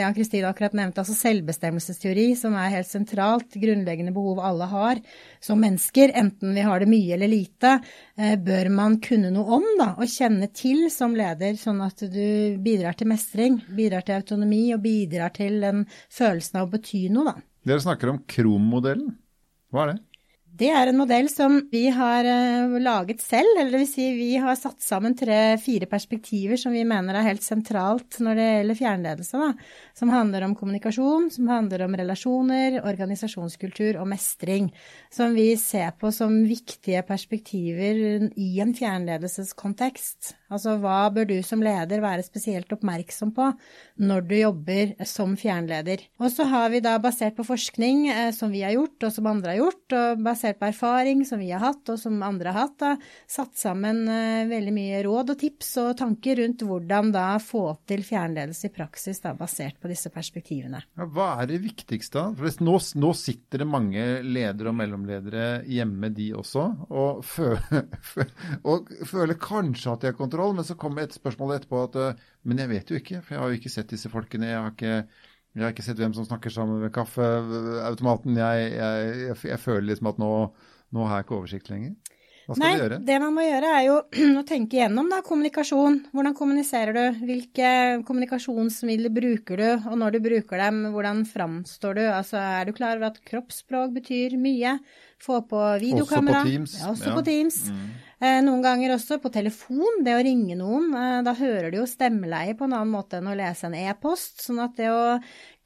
Jan 0.00 0.14
Kristine 0.14 0.52
akkurat 0.52 0.76
nevnte 0.76 1.02
altså 1.02 1.18
selvbestemmelsesteori, 1.18 2.28
som 2.38 2.54
er 2.54 2.76
helt 2.76 2.90
sentralt, 2.90 3.58
grunnleggende 3.58 4.14
behov 4.14 4.38
alle 4.44 4.70
har 4.70 5.02
som 5.40 5.60
mennesker, 5.60 6.12
enten 6.14 6.54
vi 6.54 6.64
har 6.64 6.80
det 6.80 6.88
mye 6.90 7.14
eller 7.16 7.30
lite, 7.30 7.78
eh, 8.16 8.36
bør 8.36 8.68
man 8.70 8.98
kunne 9.00 9.32
noe 9.34 9.58
om 9.58 9.66
da, 9.80 9.88
å 9.96 10.06
kjenne 10.08 10.50
til 10.54 10.86
som 10.92 11.16
leder, 11.16 11.56
sånn 11.58 11.80
at 11.84 12.04
du 12.12 12.58
bidrar 12.62 12.98
til 12.98 13.10
mestring, 13.10 13.58
bidrar 13.76 14.04
til 14.06 14.20
autonomi 14.20 14.66
og 14.76 14.84
bidrar 14.84 15.32
til 15.36 15.60
den 15.64 15.86
følelsen 16.12 16.60
av 16.60 16.68
å 16.68 16.72
bety 16.76 17.06
noe. 17.12 17.32
da. 17.32 17.46
Dere 17.70 17.84
snakker 17.84 18.12
om 18.12 18.22
Krom-modellen. 18.30 19.14
Hva 19.70 19.84
er 19.84 19.92
det? 19.92 19.98
Det 20.50 20.66
er 20.74 20.90
en 20.90 20.98
modell 20.98 21.28
som 21.30 21.54
vi 21.70 21.84
har 21.94 22.26
uh, 22.26 22.74
laget 22.82 23.22
selv, 23.22 23.48
eller 23.54 23.70
det 23.70 23.80
vil 23.84 23.88
si 23.88 24.06
vi 24.16 24.30
har 24.42 24.56
satt 24.58 24.82
sammen 24.82 25.14
tre-fire 25.16 25.86
perspektiver 25.88 26.58
som 26.60 26.74
vi 26.74 26.82
mener 26.84 27.16
er 27.16 27.28
helt 27.28 27.44
sentralt 27.44 28.18
når 28.20 28.36
det 28.36 28.48
gjelder 28.48 28.78
fjernledelse. 28.80 29.40
Da. 29.40 29.70
Som 29.96 30.12
handler 30.12 30.44
om 30.44 30.56
kommunikasjon, 30.58 31.30
som 31.32 31.48
handler 31.48 31.86
om 31.86 31.94
relasjoner, 31.96 32.80
organisasjonskultur 32.82 34.00
og 34.02 34.10
mestring. 34.10 34.68
Som 35.14 35.38
vi 35.38 35.54
ser 35.60 35.94
på 36.00 36.10
som 36.12 36.34
viktige 36.48 37.04
perspektiver 37.06 38.28
i 38.34 38.50
en 38.60 38.74
fjernledelseskontekst. 38.76 40.34
Altså 40.50 40.74
hva 40.82 41.04
bør 41.14 41.28
du 41.30 41.36
som 41.46 41.62
leder 41.62 42.02
være 42.02 42.26
spesielt 42.26 42.72
oppmerksom 42.74 43.30
på 43.36 43.52
når 44.02 44.26
du 44.26 44.36
jobber 44.40 44.96
som 45.06 45.36
fjernleder. 45.38 46.02
Og 46.18 46.34
så 46.34 46.48
har 46.50 46.72
vi 46.74 46.82
da 46.82 46.96
basert 46.98 47.38
på 47.38 47.46
forskning 47.46 48.08
uh, 48.10 48.28
som 48.34 48.50
vi 48.50 48.64
har 48.66 48.74
gjort, 48.74 48.98
og 49.06 49.14
som 49.14 49.30
andre 49.30 49.54
har 49.54 49.62
gjort, 49.62 49.86
og 49.94 50.24
basert 50.26 50.49
basert 50.50 50.58
på 50.58 50.66
erfaring 50.66 51.24
som 51.24 51.38
vi 51.38 51.50
har 51.50 51.60
hatt, 51.60 51.88
og 51.88 51.98
som 51.98 52.22
andre 52.22 52.50
har 52.50 52.66
hatt, 52.66 52.78
da, 52.78 52.96
satt 53.26 53.56
sammen 53.56 54.08
uh, 54.08 54.48
veldig 54.48 54.72
mye 54.72 55.02
råd 55.04 55.30
og 55.34 55.38
tips 55.38 55.76
og 55.82 55.96
tanker 55.98 56.36
rundt 56.40 56.62
hvordan 56.62 57.12
da 57.12 57.38
få 57.38 57.76
til 57.86 58.02
fjernledelse 58.02 58.68
i 58.68 58.74
praksis, 58.74 59.20
da, 59.20 59.34
basert 59.34 59.80
på 59.80 59.88
disse 59.88 60.10
perspektivene. 60.10 60.82
Ja, 60.96 61.06
hva 61.06 61.42
er 61.42 61.50
det 61.50 61.60
viktigste? 61.62 62.34
For 62.36 62.62
nå, 62.64 62.78
nå, 62.96 63.12
sitter 63.14 63.62
det 63.62 63.68
mange 63.68 64.06
ledere 64.22 64.70
og 64.70 64.78
mellomledere 64.78 65.62
hjemme, 65.66 66.10
de 66.10 66.32
også, 66.34 66.66
og, 66.90 67.24
føler, 67.24 67.86
og 68.70 68.90
føler 69.06 69.40
kanskje 69.40 69.94
at 69.94 70.02
de 70.02 70.12
har 70.12 70.18
kontroll, 70.18 70.54
men 70.56 70.66
så 70.66 70.78
kommer 70.78 71.06
et 71.06 71.16
spørsmål 71.16 71.58
etterpå 71.58 71.84
at 71.86 72.00
uh, 72.00 72.28
men 72.48 72.62
jeg 72.62 72.70
vet 72.70 72.90
jo 72.90 72.96
ikke, 72.96 73.18
for 73.20 73.34
jeg 73.34 73.42
har 73.42 73.50
jo 73.50 73.58
ikke 73.58 73.72
sett 73.72 73.90
disse 73.92 74.08
folkene. 74.08 74.48
jeg 74.48 74.60
har 74.60 74.72
ikke 74.72 75.28
jeg 75.56 75.64
har 75.64 75.74
ikke 75.74 75.82
sett 75.82 75.98
hvem 75.98 76.14
som 76.14 76.26
snakker 76.28 76.52
sammen 76.54 76.78
ved 76.84 76.92
kaffeautomaten. 76.94 78.38
Jeg, 78.38 78.70
jeg, 78.76 79.10
jeg, 79.24 79.36
jeg 79.50 79.58
føler 79.58 79.88
liksom 79.88 80.12
at 80.12 80.20
nå, 80.22 80.30
nå, 80.94 81.04
har 81.08 81.18
jeg 81.18 81.26
ikke 81.26 81.38
oversikt 81.40 81.72
lenger. 81.72 81.96
Hva 82.46 82.54
skal 82.54 82.62
Nei, 82.62 82.70
vi 82.70 82.82
gjøre? 82.84 82.98
Det 83.06 83.16
man 83.22 83.34
må 83.34 83.42
gjøre 83.44 83.72
er 83.74 83.82
jo 83.88 83.96
å 84.40 84.44
tenke 84.46 84.78
gjennom 84.78 85.10
da, 85.10 85.20
kommunikasjon. 85.26 85.98
Hvordan 86.14 86.36
kommuniserer 86.38 86.96
du? 86.96 87.20
Hvilke 87.26 87.72
kommunikasjonsmidler 88.06 89.14
bruker 89.14 89.62
du? 89.62 89.68
Og 89.90 89.98
når 89.98 90.16
du 90.16 90.22
bruker 90.30 90.62
dem, 90.62 90.80
hvordan 90.94 91.26
framstår 91.30 91.98
du? 91.98 92.04
Altså, 92.06 92.38
er 92.38 92.70
du 92.70 92.74
klar 92.78 92.98
over 93.00 93.10
at 93.10 93.22
kroppsspråk 93.26 93.94
betyr 93.98 94.38
mye? 94.38 94.78
Få 95.20 95.42
på 95.44 95.58
videokamera. 95.82 96.40
Også 96.40 96.46
på 96.46 96.50
Teams. 96.50 96.76
Ja, 96.80 96.92
også 96.94 97.10
ja. 97.10 97.16
på 97.18 97.24
Teams. 97.26 97.58
Mm. 97.68 97.90
Eh, 98.20 98.38
noen 98.44 98.60
ganger 98.60 98.94
også 98.94 99.16
på 99.20 99.30
telefon, 99.32 100.02
det 100.04 100.12
å 100.16 100.24
ringe 100.24 100.56
noen. 100.56 100.90
Eh, 100.96 101.20
da 101.24 101.32
hører 101.36 101.70
du 101.72 101.78
jo 101.78 101.86
stemmeleie 101.88 102.56
på 102.56 102.66
en 102.68 102.74
annen 102.76 102.92
måte 102.92 103.20
enn 103.20 103.30
å 103.32 103.36
lese 103.36 103.68
en 103.68 103.76
e-post. 103.76 104.42
Sånn 104.44 104.60
at 104.64 104.76
det 104.80 104.90
å 104.92 105.16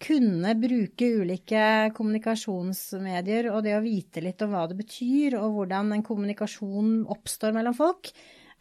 kunne 0.05 0.55
bruke 0.59 1.09
ulike 1.23 1.65
kommunikasjonsmedier 1.97 3.51
og 3.51 3.65
det 3.67 3.75
å 3.79 3.83
vite 3.83 4.23
litt 4.23 4.43
om 4.47 4.55
hva 4.55 4.69
det 4.71 4.79
betyr, 4.83 5.39
og 5.41 5.59
hvordan 5.59 5.95
en 5.97 6.07
kommunikasjon 6.07 6.97
oppstår 7.15 7.55
mellom 7.57 7.75
folk, 7.79 8.11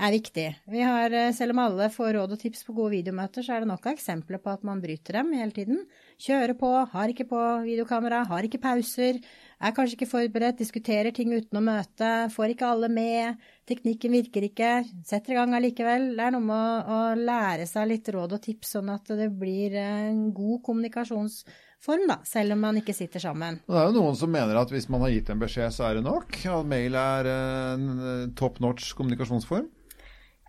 er 0.02 0.14
viktig. 0.14 0.48
Vi 0.70 0.82
har, 0.82 1.14
eh, 1.14 1.32
selv 1.32 1.52
om 1.52 1.60
alle 1.60 1.90
får 1.90 2.14
råd 2.18 2.32
og 2.34 2.40
tips 2.40 2.64
på 2.66 2.74
gode 2.74 2.96
videomøter, 2.98 3.44
så 3.44 3.56
er 3.56 3.60
det 3.62 3.70
nok 3.70 3.86
av 3.86 3.94
eksempler 3.94 4.42
på 4.42 4.52
at 4.52 4.64
man 4.64 4.82
bryter 4.82 5.14
dem 5.14 5.34
hele 5.34 5.52
tiden. 5.52 5.86
Kjører 6.20 6.58
på, 6.58 6.72
har 6.90 7.08
ikke 7.08 7.28
på 7.30 7.42
videokamera, 7.64 8.26
har 8.26 8.44
ikke 8.44 8.62
pauser, 8.62 9.22
er 9.62 9.72
kanskje 9.72 9.98
ikke 9.98 10.10
forberedt, 10.10 10.58
diskuterer 10.58 11.14
ting 11.14 11.32
uten 11.32 11.60
å 11.60 11.64
møte, 11.64 12.30
får 12.34 12.56
ikke 12.56 12.68
alle 12.68 12.90
med, 12.90 13.38
teknikken 13.70 14.12
virker 14.12 14.48
ikke, 14.50 14.72
setter 15.06 15.34
i 15.34 15.36
gang 15.36 15.54
allikevel. 15.54 16.16
Det 16.18 16.26
er 16.26 16.34
noe 16.36 16.42
med 16.42 16.56
å, 16.90 16.98
å 17.14 17.14
lære 17.16 17.68
seg 17.70 17.88
litt 17.88 18.10
råd 18.10 18.34
og 18.34 18.42
tips, 18.42 18.74
sånn 18.78 18.90
at 18.90 19.14
det 19.14 19.30
blir 19.30 19.78
en 19.80 20.34
god 20.34 20.64
kommunikasjonsform, 20.66 22.08
da, 22.10 22.20
selv 22.28 22.58
om 22.58 22.66
man 22.66 22.82
ikke 22.82 22.96
sitter 22.98 23.24
sammen. 23.24 23.62
Det 23.68 23.78
er 23.78 23.88
jo 23.92 24.02
noen 24.02 24.20
som 24.20 24.32
mener 24.34 24.58
at 24.60 24.74
hvis 24.74 24.90
man 24.90 25.06
har 25.06 25.14
gitt 25.14 25.30
en 25.30 25.40
beskjed, 25.40 25.72
så 25.72 25.88
er 25.88 26.00
det 26.00 26.08
nok? 26.10 26.34
At 26.44 26.68
mail 26.68 27.00
er 27.00 27.32
en 27.32 28.36
top 28.36 28.60
notch 28.64 28.92
kommunikasjonsform? 28.98 29.70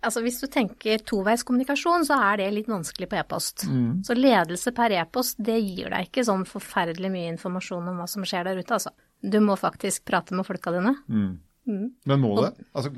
Altså 0.05 0.21
Hvis 0.25 0.37
du 0.43 0.45
tenker 0.51 1.01
toveiskommunikasjon, 1.07 2.05
så 2.07 2.19
er 2.29 2.43
det 2.43 2.51
litt 2.53 2.69
vanskelig 2.69 3.09
på 3.09 3.17
e-post. 3.19 3.65
Mm. 3.69 4.03
Så 4.05 4.17
ledelse 4.17 4.73
per 4.75 4.93
e-post, 4.93 5.39
det 5.41 5.57
gir 5.57 5.89
deg 5.93 6.09
ikke 6.09 6.25
sånn 6.27 6.45
forferdelig 6.49 7.11
mye 7.13 7.31
informasjon 7.33 7.89
om 7.91 7.99
hva 8.01 8.07
som 8.09 8.25
skjer 8.27 8.45
der 8.49 8.61
ute, 8.61 8.77
altså. 8.77 8.93
Du 9.25 9.39
må 9.41 9.55
faktisk 9.57 10.05
prate 10.05 10.37
med 10.37 10.45
folka 10.45 10.73
dine. 10.75 10.93
Mm. 11.09 11.33
Mm. 11.65 11.85
Men 12.05 12.21
må 12.21 12.35
det? 12.43 12.53
Altså, 12.77 12.91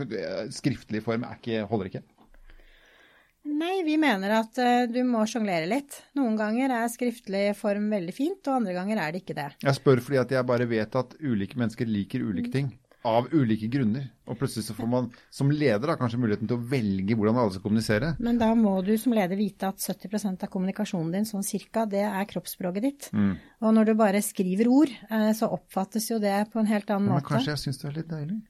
skriftlig 0.57 1.03
form 1.05 1.23
ikke, 1.29 1.63
holder 1.69 1.91
ikke? 1.91 2.03
Nei, 3.47 3.77
vi 3.87 3.95
mener 3.95 4.33
at 4.41 4.57
uh, 4.59 4.89
du 4.91 4.99
må 5.07 5.21
sjonglere 5.29 5.69
litt. 5.71 6.01
Noen 6.19 6.35
ganger 6.35 6.73
er 6.81 6.89
skriftlig 6.91 7.45
form 7.55 7.87
veldig 7.93 8.15
fint, 8.15 8.41
og 8.49 8.57
andre 8.57 8.75
ganger 8.75 8.99
er 8.99 9.13
det 9.15 9.21
ikke 9.23 9.37
det. 9.37 9.47
Jeg 9.63 9.79
spør 9.79 10.03
fordi 10.03 10.19
at 10.19 10.33
jeg 10.35 10.49
bare 10.49 10.67
vet 10.67 10.99
at 10.99 11.15
ulike 11.23 11.59
mennesker 11.59 11.87
liker 11.87 12.27
ulike 12.27 12.51
ting 12.51 12.73
av 13.07 13.29
ulike 13.31 13.69
grunner. 13.71 14.09
Og 14.27 14.37
plutselig 14.39 14.67
så 14.67 14.75
får 14.75 14.89
man 14.91 15.09
som 15.33 15.51
leder 15.51 15.87
da, 15.87 15.95
kanskje 15.99 16.19
muligheten 16.19 16.49
til 16.49 16.57
å 16.57 16.65
velge 16.71 17.15
hvordan 17.15 17.39
alle 17.39 17.55
skal 17.55 17.63
kommunisere. 17.63 18.11
Men 18.23 18.41
da 18.41 18.51
må 18.57 18.75
du 18.85 18.93
som 18.99 19.15
leder 19.15 19.39
vite 19.39 19.69
at 19.71 19.79
70% 19.79 20.43
av 20.43 20.51
kommunikasjonen 20.51 21.13
din 21.15 21.29
sånn 21.29 21.45
cirka, 21.47 21.85
det 21.89 22.03
er 22.07 22.27
kroppsspråket 22.29 22.87
ditt. 22.87 23.09
Mm. 23.15 23.33
Og 23.63 23.77
når 23.77 23.91
du 23.91 23.95
bare 23.99 24.23
skriver 24.25 24.69
ord, 24.71 24.93
eh, 25.09 25.31
så 25.37 25.49
oppfattes 25.55 26.11
jo 26.11 26.19
det 26.23 26.35
på 26.51 26.61
en 26.61 26.69
helt 26.69 26.91
annen 26.91 27.09
men, 27.09 27.17
måte. 27.17 27.29
Men 27.29 27.39
kanskje 27.39 27.55
jeg 27.55 27.65
syns 27.65 27.83
det 27.83 27.89
er 27.91 27.99
litt 28.01 28.11
deilig? 28.11 28.41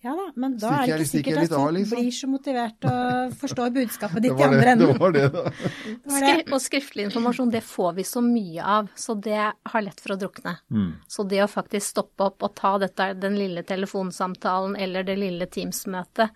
Ja 0.00 0.14
da, 0.16 0.30
men 0.40 0.54
da 0.56 0.70
er 0.78 0.86
det 0.88 0.94
ikke 1.02 1.08
sikkert 1.10 1.42
at 1.42 1.50
du 1.52 1.74
liksom. 1.76 1.98
blir 1.98 2.14
så 2.16 2.28
motivert 2.32 2.86
og 2.88 3.34
forstår 3.42 3.72
budskapet 3.74 4.24
ditt 4.24 4.32
i 4.32 4.46
andre 4.46 4.72
enden. 4.72 4.94
Det 4.94 5.02
var 5.02 5.12
det, 5.12 5.26
da. 5.34 5.42
Skri 6.16 6.36
og 6.46 6.62
skriftlig 6.64 7.04
informasjon, 7.10 7.52
det 7.52 7.60
får 7.68 7.92
vi 7.98 8.06
så 8.08 8.22
mye 8.24 8.70
av, 8.76 8.88
så 8.96 9.16
det 9.28 9.42
har 9.42 9.84
lett 9.84 10.00
for 10.00 10.16
å 10.16 10.18
drukne. 10.22 10.56
Mm. 10.72 10.88
Så 11.04 11.26
det 11.28 11.42
å 11.44 11.50
faktisk 11.52 11.92
stoppe 11.92 12.30
opp 12.30 12.48
og 12.48 12.56
ta 12.56 12.72
dette, 12.80 13.10
den 13.20 13.36
lille 13.36 13.64
telefonsamtalen 13.68 14.78
eller 14.80 15.04
det 15.04 15.18
lille 15.20 15.50
Teams-møtet, 15.52 16.32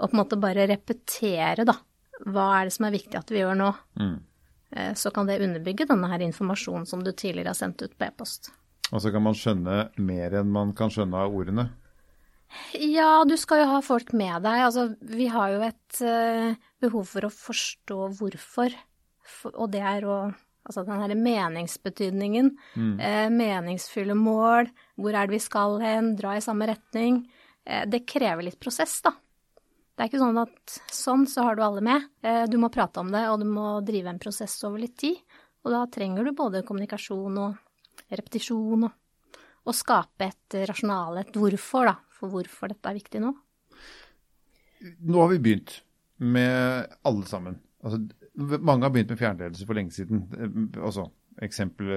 og 0.00 0.08
på 0.08 0.16
en 0.16 0.22
måte 0.22 0.40
bare 0.40 0.64
repetere, 0.72 1.68
da, 1.68 1.76
hva 2.32 2.48
er 2.62 2.70
det 2.70 2.76
som 2.78 2.88
er 2.88 2.96
viktig 2.96 3.20
at 3.20 3.34
vi 3.34 3.42
gjør 3.44 3.58
nå, 3.60 3.72
mm. 4.00 4.20
Eh, 4.72 4.94
så 4.96 5.10
kan 5.12 5.26
det 5.28 5.34
underbygge 5.44 5.84
denne 5.84 6.08
her 6.08 6.22
informasjonen 6.24 6.86
som 6.88 7.02
du 7.04 7.10
tidligere 7.12 7.52
har 7.52 7.58
sendt 7.58 7.82
ut 7.84 7.92
på 7.92 8.06
e-post. 8.06 8.48
Og 8.88 9.02
så 9.04 9.10
kan 9.12 9.20
man 9.20 9.36
skjønne 9.36 9.74
mer 10.00 10.38
enn 10.40 10.48
man 10.48 10.72
kan 10.76 10.88
skjønne 10.88 11.26
av 11.26 11.34
ordene. 11.36 11.66
Ja, 12.78 13.24
du 13.28 13.34
skal 13.40 13.62
jo 13.62 13.70
ha 13.70 13.80
folk 13.84 14.12
med 14.16 14.44
deg. 14.44 14.62
Altså, 14.66 14.86
vi 15.00 15.28
har 15.32 15.52
jo 15.54 15.60
et 15.66 16.00
uh, 16.04 16.54
behov 16.82 17.06
for 17.10 17.26
å 17.26 17.32
forstå 17.32 17.98
hvorfor. 18.18 18.74
For, 19.22 19.54
og 19.56 19.70
det 19.74 19.84
er 19.96 20.08
å 20.08 20.22
Altså 20.62 20.84
den 20.86 21.00
herre 21.02 21.16
meningsbetydningen. 21.18 22.52
Mm. 22.78 22.90
Uh, 23.00 23.30
meningsfulle 23.34 24.14
mål. 24.14 24.68
Hvor 24.94 25.16
er 25.18 25.26
det 25.26 25.34
vi 25.34 25.40
skal 25.42 25.80
hen? 25.82 26.12
Dra 26.14 26.36
i 26.38 26.44
samme 26.44 26.68
retning. 26.70 27.16
Uh, 27.66 27.82
det 27.90 28.04
krever 28.06 28.46
litt 28.46 28.60
prosess, 28.62 29.00
da. 29.02 29.10
Det 29.10 30.04
er 30.04 30.12
ikke 30.12 30.20
sånn 30.22 30.38
at 30.38 30.76
sånn, 30.94 31.26
så 31.26 31.48
har 31.48 31.58
du 31.58 31.64
alle 31.66 31.82
med. 31.82 32.06
Du 32.48 32.54
må 32.62 32.70
prate 32.72 33.02
om 33.02 33.10
det, 33.12 33.24
og 33.28 33.42
du 33.42 33.48
må 33.50 33.74
drive 33.84 34.14
en 34.14 34.22
prosess 34.22 34.54
over 34.64 34.80
litt 34.80 34.94
tid. 35.02 35.18
Og 35.66 35.74
da 35.74 35.82
trenger 35.90 36.30
du 36.30 36.32
både 36.38 36.62
kommunikasjon 36.66 37.42
og 37.42 38.14
repetisjon 38.14 38.86
og 38.86 39.68
å 39.68 39.74
skape 39.76 40.30
et 40.30 40.56
rasjonale, 40.70 41.26
et 41.26 41.36
hvorfor, 41.38 41.90
da, 41.90 42.11
for 42.22 42.32
hvorfor 42.32 42.72
dette 42.72 42.90
er 42.90 42.98
viktig 43.00 43.22
nå? 43.22 43.32
Nå 45.02 45.22
har 45.22 45.32
vi 45.34 45.42
begynt 45.42 45.76
med 46.22 46.94
alle 47.06 47.26
sammen. 47.28 47.58
Altså, 47.82 48.02
mange 48.62 48.86
har 48.86 48.94
begynt 48.94 49.10
med 49.12 49.20
fjernledelse 49.20 49.66
for 49.66 49.78
lenge 49.78 49.94
siden. 49.94 50.24
Altså, 50.78 51.08
eksempel 51.42 51.90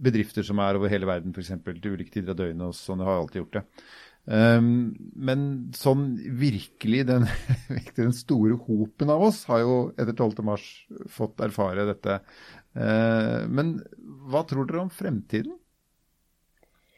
bedrifter 0.00 0.44
som 0.46 0.60
er 0.64 0.78
over 0.78 0.92
hele 0.92 1.08
verden, 1.08 1.34
f.eks. 1.36 1.52
til 1.64 1.92
ulike 1.92 2.14
tider 2.14 2.32
av 2.32 2.40
døgnet. 2.40 2.70
og 2.70 2.76
sånn, 2.76 3.04
har 3.04 3.20
alltid 3.20 3.42
gjort 3.42 3.58
det. 3.58 3.64
Um, 4.30 4.66
men 5.16 5.44
sånn 5.74 6.12
virkelig, 6.38 7.06
den, 7.08 7.24
den, 7.98 8.12
store 8.14 8.58
hopen 8.66 9.12
av 9.12 9.24
oss 9.30 9.42
har 9.48 9.62
jo 9.64 9.78
etter 9.96 10.12
12. 10.12 10.42
mars 10.46 10.66
fått 11.10 11.40
erfare 11.44 11.88
dette. 11.88 12.20
Uh, 12.76 13.48
men 13.50 13.78
hva 14.30 14.44
tror 14.48 14.68
dere 14.68 14.84
om 14.84 14.92
fremtiden? 14.92 15.56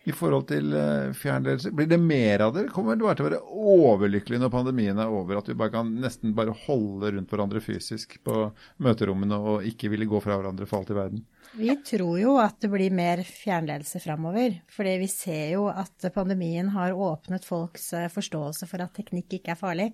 I 0.08 0.12
forhold 0.14 0.48
til 0.50 0.72
uh, 0.74 1.12
fjernledelse? 1.14 1.70
Blir 1.76 1.88
det 1.90 1.98
mer 2.02 2.42
av 2.48 2.56
det? 2.56 2.64
Kommer 2.74 2.98
du 2.98 3.04
til 3.06 3.24
å 3.24 3.28
være 3.28 3.42
overlykkelig 3.42 4.40
når 4.42 4.52
pandemien 4.54 4.98
er 4.98 5.12
over? 5.12 5.38
At 5.38 5.50
vi 5.50 5.56
bare 5.58 5.74
kan 5.76 5.92
nesten 6.02 6.34
bare 6.38 6.54
holde 6.64 7.12
rundt 7.14 7.30
hverandre 7.30 7.62
fysisk 7.62 8.18
på 8.26 8.48
møterommene 8.82 9.38
og 9.38 9.68
ikke 9.68 9.92
ville 9.92 10.08
gå 10.10 10.22
fra 10.24 10.40
hverandre 10.40 10.66
for 10.66 10.82
alt 10.82 10.90
i 10.90 10.98
verden? 10.98 11.22
Vi 11.52 11.70
tror 11.86 12.16
jo 12.18 12.34
at 12.42 12.58
det 12.64 12.72
blir 12.72 12.94
mer 12.96 13.22
fjernledelse 13.28 14.02
framover. 14.02 14.58
Fordi 14.72 14.96
vi 15.04 15.10
ser 15.12 15.54
jo 15.54 15.68
at 15.70 16.10
pandemien 16.14 16.72
har 16.74 16.96
åpnet 16.96 17.46
folks 17.46 17.92
eh, 17.98 18.10
forståelse 18.12 18.66
for 18.70 18.82
at 18.82 18.94
teknikk 18.98 19.38
ikke 19.38 19.54
er 19.54 19.60
farlig. 19.60 19.90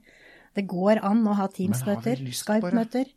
Det 0.56 0.64
går 0.66 1.02
an 1.04 1.26
å 1.28 1.36
ha 1.38 1.46
Teams-møter, 1.52 2.22
Skype-møter. 2.34 3.10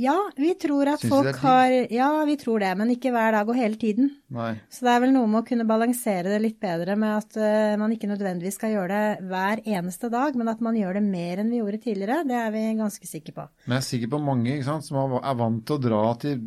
Ja, 0.00 0.16
vi 0.36 0.54
tror 0.56 0.88
at 0.94 1.02
Synes 1.02 1.12
folk 1.12 1.40
har 1.44 1.72
Ja, 1.92 2.08
vi 2.24 2.36
tror 2.40 2.62
det, 2.62 2.70
men 2.78 2.92
ikke 2.94 3.12
hver 3.12 3.34
dag 3.36 3.48
og 3.48 3.58
hele 3.58 3.76
tiden. 3.80 4.08
Nei. 4.32 4.54
Så 4.72 4.86
det 4.86 4.94
er 4.94 5.02
vel 5.04 5.12
noe 5.12 5.28
med 5.28 5.42
å 5.42 5.46
kunne 5.48 5.66
balansere 5.68 6.30
det 6.32 6.38
litt 6.40 6.56
bedre 6.62 6.96
med 7.00 7.18
at 7.18 7.36
uh, 7.36 7.76
man 7.80 7.92
ikke 7.92 8.08
nødvendigvis 8.08 8.56
skal 8.56 8.72
gjøre 8.72 8.88
det 8.94 9.28
hver 9.28 9.60
eneste 9.66 10.08
dag, 10.12 10.38
men 10.40 10.48
at 10.52 10.62
man 10.64 10.78
gjør 10.78 10.96
det 10.96 11.04
mer 11.04 11.42
enn 11.42 11.52
vi 11.52 11.60
gjorde 11.60 11.82
tidligere. 11.84 12.22
Det 12.28 12.38
er 12.38 12.54
vi 12.54 12.64
ganske 12.78 13.10
sikre 13.10 13.36
på. 13.36 13.46
Men 13.66 13.76
jeg 13.76 13.84
er 13.84 13.88
sikker 13.90 14.12
på 14.14 14.22
mange 14.24 14.56
sant, 14.64 14.86
som 14.86 15.18
er 15.20 15.38
vant 15.42 15.60
til 15.68 15.76
å 15.76 15.84
dra 15.84 16.02
til, 16.22 16.40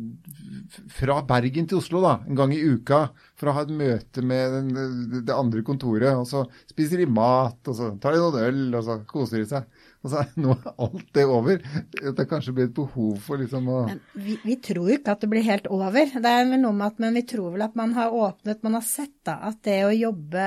fra 0.98 1.20
Bergen 1.28 1.70
til 1.70 1.78
Oslo 1.78 2.02
da, 2.02 2.16
en 2.26 2.40
gang 2.40 2.54
i 2.56 2.62
uka 2.64 3.04
for 3.38 3.50
å 3.50 3.56
ha 3.58 3.66
et 3.66 3.74
møte 3.74 4.24
med 4.26 4.58
den, 4.58 5.24
det 5.28 5.34
andre 5.34 5.62
kontoret. 5.66 6.18
Og 6.18 6.26
så 6.30 6.42
spiser 6.70 7.04
de 7.04 7.10
mat, 7.10 7.60
og 7.70 7.78
så 7.78 7.94
tar 8.02 8.16
de 8.16 8.24
noen 8.24 8.42
øl, 8.48 8.64
og 8.74 8.86
så 8.86 8.98
koser 9.10 9.44
de 9.44 9.50
seg. 9.54 9.83
Og 10.04 10.12
så 10.12 10.20
er 10.20 10.32
nå 10.36 10.52
alt 10.76 11.06
det 11.16 11.24
over. 11.24 11.62
Det 11.94 12.26
kanskje 12.28 12.52
blir 12.52 12.68
et 12.68 12.76
behov 12.76 13.16
for 13.24 13.40
liksom 13.40 13.70
å 13.72 13.78
vi, 14.12 14.36
vi, 14.44 14.56
tror 14.60 14.90
jo 14.90 14.98
ikke 14.98 15.14
at 15.14 15.22
det 15.24 15.30
blir 15.32 15.46
helt 15.46 15.68
over. 15.72 16.10
Det 16.12 16.30
er 16.30 16.44
vel 16.50 16.60
noe 16.60 16.76
med 16.76 16.92
at, 16.92 17.00
Men 17.00 17.16
vi 17.16 17.24
tror 17.28 17.54
vel 17.54 17.64
at 17.64 17.78
man 17.78 17.94
har 17.96 18.12
åpnet, 18.12 18.60
man 18.66 18.76
har 18.76 18.84
sett 18.84 19.14
da, 19.24 19.38
at 19.48 19.62
det 19.64 19.78
å 19.86 19.94
jobbe 19.94 20.44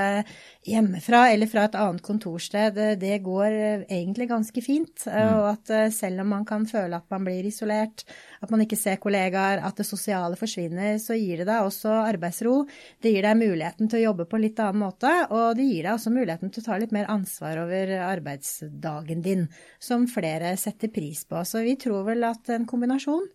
hjemmefra 0.68 1.24
eller 1.34 1.50
fra 1.50 1.64
et 1.66 1.78
annet 1.80 2.04
kontorsted, 2.06 2.78
det 3.02 3.16
går 3.26 3.56
egentlig 3.88 4.28
ganske 4.30 4.62
fint. 4.62 5.08
Mm. 5.10 5.34
Og 5.40 5.48
at 5.50 5.74
eh, 5.74 5.88
selv 5.96 6.22
om 6.22 6.30
man 6.36 6.46
kan 6.46 6.68
føle 6.70 7.00
at 7.00 7.10
man 7.14 7.26
blir 7.26 7.48
isolert, 7.50 8.06
at 8.44 8.54
man 8.54 8.62
ikke 8.62 8.78
ser 8.78 9.02
kollegaer, 9.02 9.64
at 9.66 9.82
det 9.82 9.88
sosiale 9.88 10.38
forsvinner, 10.38 11.00
så 11.02 11.18
gir 11.18 11.42
det 11.42 11.50
deg 11.50 11.66
også 11.66 11.96
arbeidsro. 12.04 12.60
Det 13.02 13.16
gir 13.16 13.26
deg 13.26 13.42
muligheten 13.42 13.90
til 13.90 14.04
å 14.04 14.06
jobbe 14.12 14.30
på 14.30 14.38
en 14.38 14.46
litt 14.46 14.62
annen 14.62 14.84
måte, 14.86 15.14
og 15.32 15.58
det 15.58 15.66
gir 15.66 15.88
deg 15.88 15.96
også 15.96 16.14
muligheten 16.14 16.54
til 16.54 16.62
å 16.62 16.70
ta 16.70 16.78
litt 16.78 16.94
mer 16.94 17.10
ansvar 17.10 17.64
over 17.66 17.98
arbeidsdagen 18.06 19.26
din 19.26 19.47
som 19.80 20.08
flere 20.10 20.56
setter 20.60 20.92
pris 20.94 21.24
på. 21.27 21.42
Så 21.46 21.63
vi 21.66 21.75
tror 21.80 22.08
vel 22.08 22.25
at 22.27 22.50
en 22.54 22.68
kombinasjon 22.70 23.27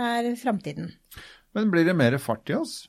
er 0.00 0.32
framtiden. 0.40 0.90
Men 1.54 1.70
blir 1.70 1.86
det 1.86 1.96
mer 1.96 2.18
fart 2.18 2.50
i 2.50 2.58
oss? 2.58 2.84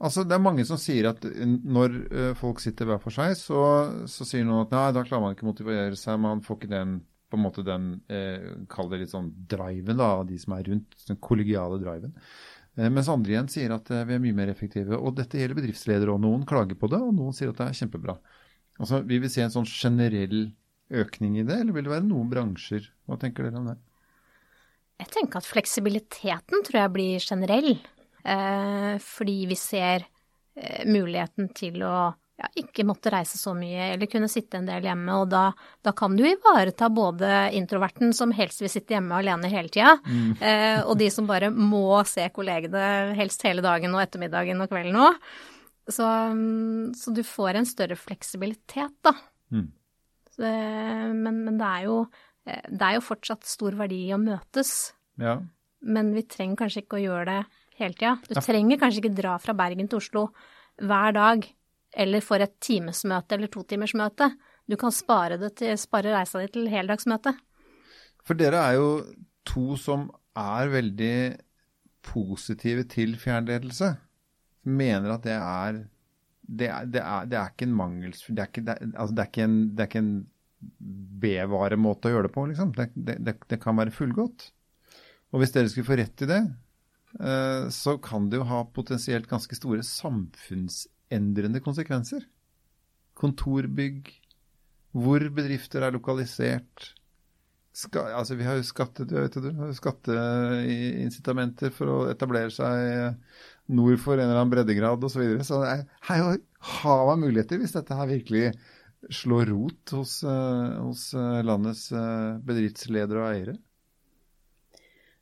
Altså, 0.00 0.24
Det 0.24 0.34
er 0.34 0.42
mange 0.42 0.64
som 0.64 0.80
sier 0.80 1.10
at 1.10 1.24
når 1.24 1.96
uh, 2.08 2.32
folk 2.38 2.62
sitter 2.62 2.88
hver 2.88 3.02
for 3.02 3.12
seg, 3.12 3.36
så, 3.36 3.60
så 4.08 4.24
sier 4.24 4.46
noen 4.48 4.64
at 4.64 4.72
nei, 4.72 4.86
da 4.96 5.04
klarer 5.04 5.26
man 5.26 5.36
ikke 5.36 5.44
å 5.44 5.50
motivere 5.52 5.98
seg, 5.98 6.16
man 6.22 6.40
får 6.44 6.60
ikke 6.60 6.72
den 6.72 7.00
på 7.30 7.38
en 7.38 7.44
måte 7.44 7.62
den, 7.62 7.90
eh, 8.10 8.46
kall 8.70 8.90
det 8.90 9.04
litt 9.04 9.12
sånn 9.12 9.30
driven 9.50 10.00
da, 10.00 10.08
de 10.26 10.38
som 10.40 10.56
er 10.56 10.66
rundt, 10.66 10.96
den 11.06 11.18
kollegiale 11.22 11.78
driven. 11.78 12.14
Eh, 12.76 12.88
mens 12.90 13.10
andre 13.12 13.36
igjen 13.36 13.50
sier 13.50 13.74
at 13.74 13.90
eh, 13.94 14.04
vi 14.08 14.16
er 14.16 14.22
mye 14.22 14.36
mer 14.36 14.50
effektive. 14.50 14.98
Og 14.98 15.14
dette 15.18 15.38
gjelder 15.38 15.58
bedriftsledere, 15.60 16.14
og 16.14 16.22
noen 16.24 16.46
klager 16.48 16.78
på 16.78 16.90
det, 16.90 16.98
og 16.98 17.14
noen 17.14 17.36
sier 17.36 17.52
at 17.52 17.60
det 17.60 17.68
er 17.68 17.78
kjempebra. 17.82 18.16
Altså, 18.80 19.02
Vi 19.06 19.20
vil 19.22 19.30
se 19.30 19.44
en 19.44 19.54
sånn 19.54 19.68
generell 19.68 20.50
økning 20.90 21.38
i 21.38 21.46
det, 21.46 21.60
eller 21.62 21.76
vil 21.76 21.86
det 21.86 21.94
være 21.94 22.08
noen 22.08 22.30
bransjer? 22.30 22.90
Hva 23.06 23.18
tenker 23.20 23.46
dere 23.46 23.60
om 23.60 23.70
det? 23.70 23.78
Jeg 25.00 25.12
tenker 25.14 25.40
at 25.40 25.48
fleksibiliteten 25.48 26.64
tror 26.66 26.82
jeg 26.82 26.94
blir 26.96 27.24
generell. 27.24 27.70
Eh, 28.20 28.96
fordi 29.00 29.36
vi 29.48 29.56
ser 29.56 30.04
eh, 30.04 30.82
muligheten 30.88 31.48
til 31.56 31.80
å 31.86 32.10
ja, 32.40 32.48
ikke 32.56 32.86
måtte 32.88 33.12
reise 33.12 33.38
så 33.40 33.52
mye 33.56 33.90
eller 33.94 34.08
kunne 34.10 34.28
sitte 34.32 34.60
en 34.60 34.68
del 34.68 34.86
hjemme. 34.88 35.16
Og 35.22 35.30
da, 35.32 35.46
da, 35.84 35.94
kan 35.96 36.16
du 36.16 36.24
ivareta 36.28 36.90
både 36.92 37.50
introverten 37.56 38.14
som 38.16 38.32
helst 38.36 38.62
vil 38.64 38.72
sitte 38.72 38.96
hjemme 38.96 39.20
alene 39.20 39.50
hele 39.52 39.72
tida, 39.72 39.96
mm. 40.04 40.30
eh, 40.50 40.80
og 40.84 40.96
de 41.00 41.10
som 41.12 41.28
bare 41.28 41.52
må 41.54 42.00
se 42.08 42.28
kollegene 42.34 43.16
helst 43.18 43.44
hele 43.46 43.64
dagen 43.64 43.96
og 43.96 44.04
ettermiddagen 44.04 44.60
og 44.60 44.72
kvelden 44.72 45.00
òg. 45.00 45.20
Så, 45.90 46.06
mm, 46.06 46.92
så, 46.94 47.12
du 47.16 47.24
får 47.26 47.58
en 47.58 47.66
større 47.66 47.96
fleksibilitet, 47.98 48.94
da. 49.04 49.16
Mm. 49.50 49.70
Eh, 50.38 51.06
men, 51.12 51.42
men 51.46 51.58
det, 51.60 51.66
er 51.66 51.86
jo, 51.88 51.96
eh, 52.46 52.62
det, 52.68 52.82
er 52.86 52.98
jo, 52.98 53.06
fortsatt 53.06 53.48
stor 53.48 53.76
verdi 53.78 54.04
i 54.08 54.14
å 54.14 54.20
møtes. 54.20 54.92
Ja. 55.20 55.38
Men 55.80 56.12
vi 56.14 56.24
trenger 56.28 56.62
kanskje 56.62 56.84
ikke 56.84 57.00
å 57.00 57.04
gjøre 57.04 57.26
det 57.32 57.40
hele 57.80 57.96
tida. 57.96 58.16
Du 58.28 58.36
ja. 58.36 58.44
trenger 58.44 58.80
kanskje 58.80 59.04
ikke 59.04 59.16
dra 59.16 59.36
fra 59.42 59.56
Bergen 59.56 59.90
til 59.90 60.00
Oslo 60.00 60.28
hver 60.80 61.16
dag, 61.16 61.44
eller 62.00 62.24
for 62.24 62.42
et 62.42 62.56
timesmøte 62.62 63.36
eller 63.36 63.50
totimersmøte. 63.52 64.30
Du 64.70 64.76
kan 64.80 64.94
spare, 64.94 65.40
det 65.40 65.56
til, 65.58 65.74
spare 65.80 66.12
reisa 66.14 66.42
di 66.42 66.50
til 66.54 66.68
heldagsmøte. 66.70 67.34
For 68.22 68.38
dere 68.38 68.60
er 68.62 68.76
jo 68.78 68.90
to 69.48 69.74
som 69.80 70.06
er 70.38 70.70
veldig 70.70 71.14
positive 72.06 72.84
til 72.88 73.16
fjernledelse. 73.20 73.94
Mener 74.70 75.16
at 75.16 75.24
det 75.26 75.36
er 75.36 75.80
det 76.50 76.70
det, 76.92 77.02
er, 77.02 77.28
det 77.30 77.38
er, 77.38 77.52
ikke 77.52 77.68
en 77.68 77.76
mangels... 77.78 78.24
Det 78.28 78.46
altså 78.90 79.14
det 79.14 79.24
er 79.24 79.30
ikke, 79.30 80.02
en, 80.02 80.14
B-varemåte 81.20 82.10
å 82.10 82.14
gjøre 82.14 82.28
det 82.28 82.34
på, 82.34 82.46
liksom. 82.50 82.72
Det, 82.76 83.60
kan 83.62 83.78
være 83.78 83.94
fullgodt. 83.94 84.50
Og 85.30 85.40
hvis 85.40 85.54
dere 85.54 85.70
skulle 85.70 85.88
få 85.88 85.98
rett 86.00 86.24
i 86.26 86.28
det, 86.28 86.40
eh, 87.20 87.68
så 87.72 87.96
kan 88.02 88.28
det 88.30 88.40
jo 88.40 88.48
ha 88.50 88.64
potensielt 88.74 89.30
ganske 89.30 89.56
store 89.56 89.84
samfunnsendrende 89.86 91.62
konsekvenser. 91.64 92.26
Kontorbygg, 93.20 94.10
hvor 94.96 95.24
bedrifter 95.32 95.86
er 95.86 95.94
lokalisert. 95.96 96.90
Ska, 97.72 98.02
altså 98.18 98.34
vi 98.34 98.42
har 98.44 98.56
jo 98.58 98.64
skatte, 98.66 99.04
skatteincitamenter 99.78 101.70
for 101.70 101.86
å 101.86 101.98
etablere 102.10 102.50
seg 102.50 103.14
nord 103.70 104.00
for 104.02 104.18
en 104.18 104.26
eller 104.26 104.40
annen 104.40 104.50
breddegrad 104.50 105.04
osv. 105.06 105.14
Så, 105.14 105.22
videre. 105.22 105.46
så 105.46 105.60
det 105.62 105.70
er, 105.76 105.84
er 106.10 106.18
jo 106.18 106.32
hav 106.80 107.12
av 107.12 107.20
muligheter 107.22 107.60
hvis 107.60 107.76
dette 107.76 107.94
her 107.94 108.10
virkelig 108.10 108.50
slår 109.14 109.44
rot 109.52 109.94
hos, 109.96 110.18
uh, 110.26 110.82
hos 110.82 111.14
uh, 111.14 111.38
landets 111.46 111.86
bedriftsledere 112.44 113.22
og 113.22 113.28
eiere. 113.30 113.54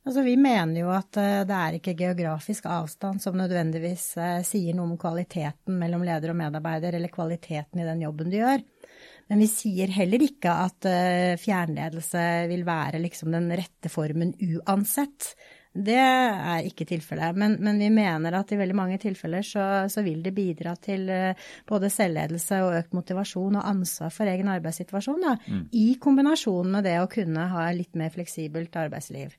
Altså, 0.08 0.24
vi 0.24 0.38
mener 0.40 0.80
jo 0.80 0.88
at 0.88 1.12
det 1.12 1.52
er 1.52 1.76
ikke 1.76 1.92
geografisk 1.98 2.64
avstand 2.72 3.20
som 3.20 3.36
nødvendigvis 3.36 4.06
sier 4.48 4.72
noe 4.72 4.88
om 4.88 4.96
kvaliteten 4.96 5.76
mellom 5.76 6.00
leder 6.06 6.32
og 6.32 6.38
medarbeider, 6.38 6.96
eller 6.96 7.12
kvaliteten 7.12 7.82
i 7.82 7.84
den 7.84 8.00
jobben 8.06 8.32
du 8.32 8.38
gjør. 8.38 8.64
Men 9.28 9.44
vi 9.44 9.48
sier 9.52 9.92
heller 9.92 10.22
ikke 10.24 10.52
at 10.64 10.86
fjernledelse 11.42 12.22
vil 12.48 12.64
være 12.64 13.00
liksom 13.02 13.34
den 13.34 13.50
rette 13.52 13.90
formen 13.92 14.32
uansett. 14.40 15.34
Det 15.78 15.96
er 15.98 16.66
ikke 16.66 16.86
tilfellet. 16.88 17.36
Men, 17.38 17.56
men, 17.62 17.78
vi 17.78 17.88
mener 17.92 18.38
at 18.38 18.52
i 18.52 18.58
veldig 18.58 18.76
mange 18.76 18.98
tilfeller 19.02 19.44
så, 19.46 19.64
så, 19.92 20.02
vil 20.06 20.22
det 20.24 20.34
bidra 20.36 20.74
til 20.80 21.08
eh, 21.12 21.48
både 21.68 21.90
selvledelse 21.92 22.60
og 22.64 22.76
økt 22.80 22.96
motivasjon 22.96 23.60
og 23.60 23.68
ansvar 23.68 24.12
for 24.14 24.30
egen 24.30 24.50
arbeidssituasjon, 24.52 25.24
da, 25.26 25.36
mm. 25.38 25.64
i 25.78 25.88
kombinasjon 26.00 26.72
med 26.72 26.88
det 26.88 26.98
å 27.02 27.10
kunne 27.10 27.48
ha 27.52 27.68
litt 27.76 27.98
mer 27.98 28.14
fleksibelt 28.14 28.78
arbeidsliv. 28.80 29.36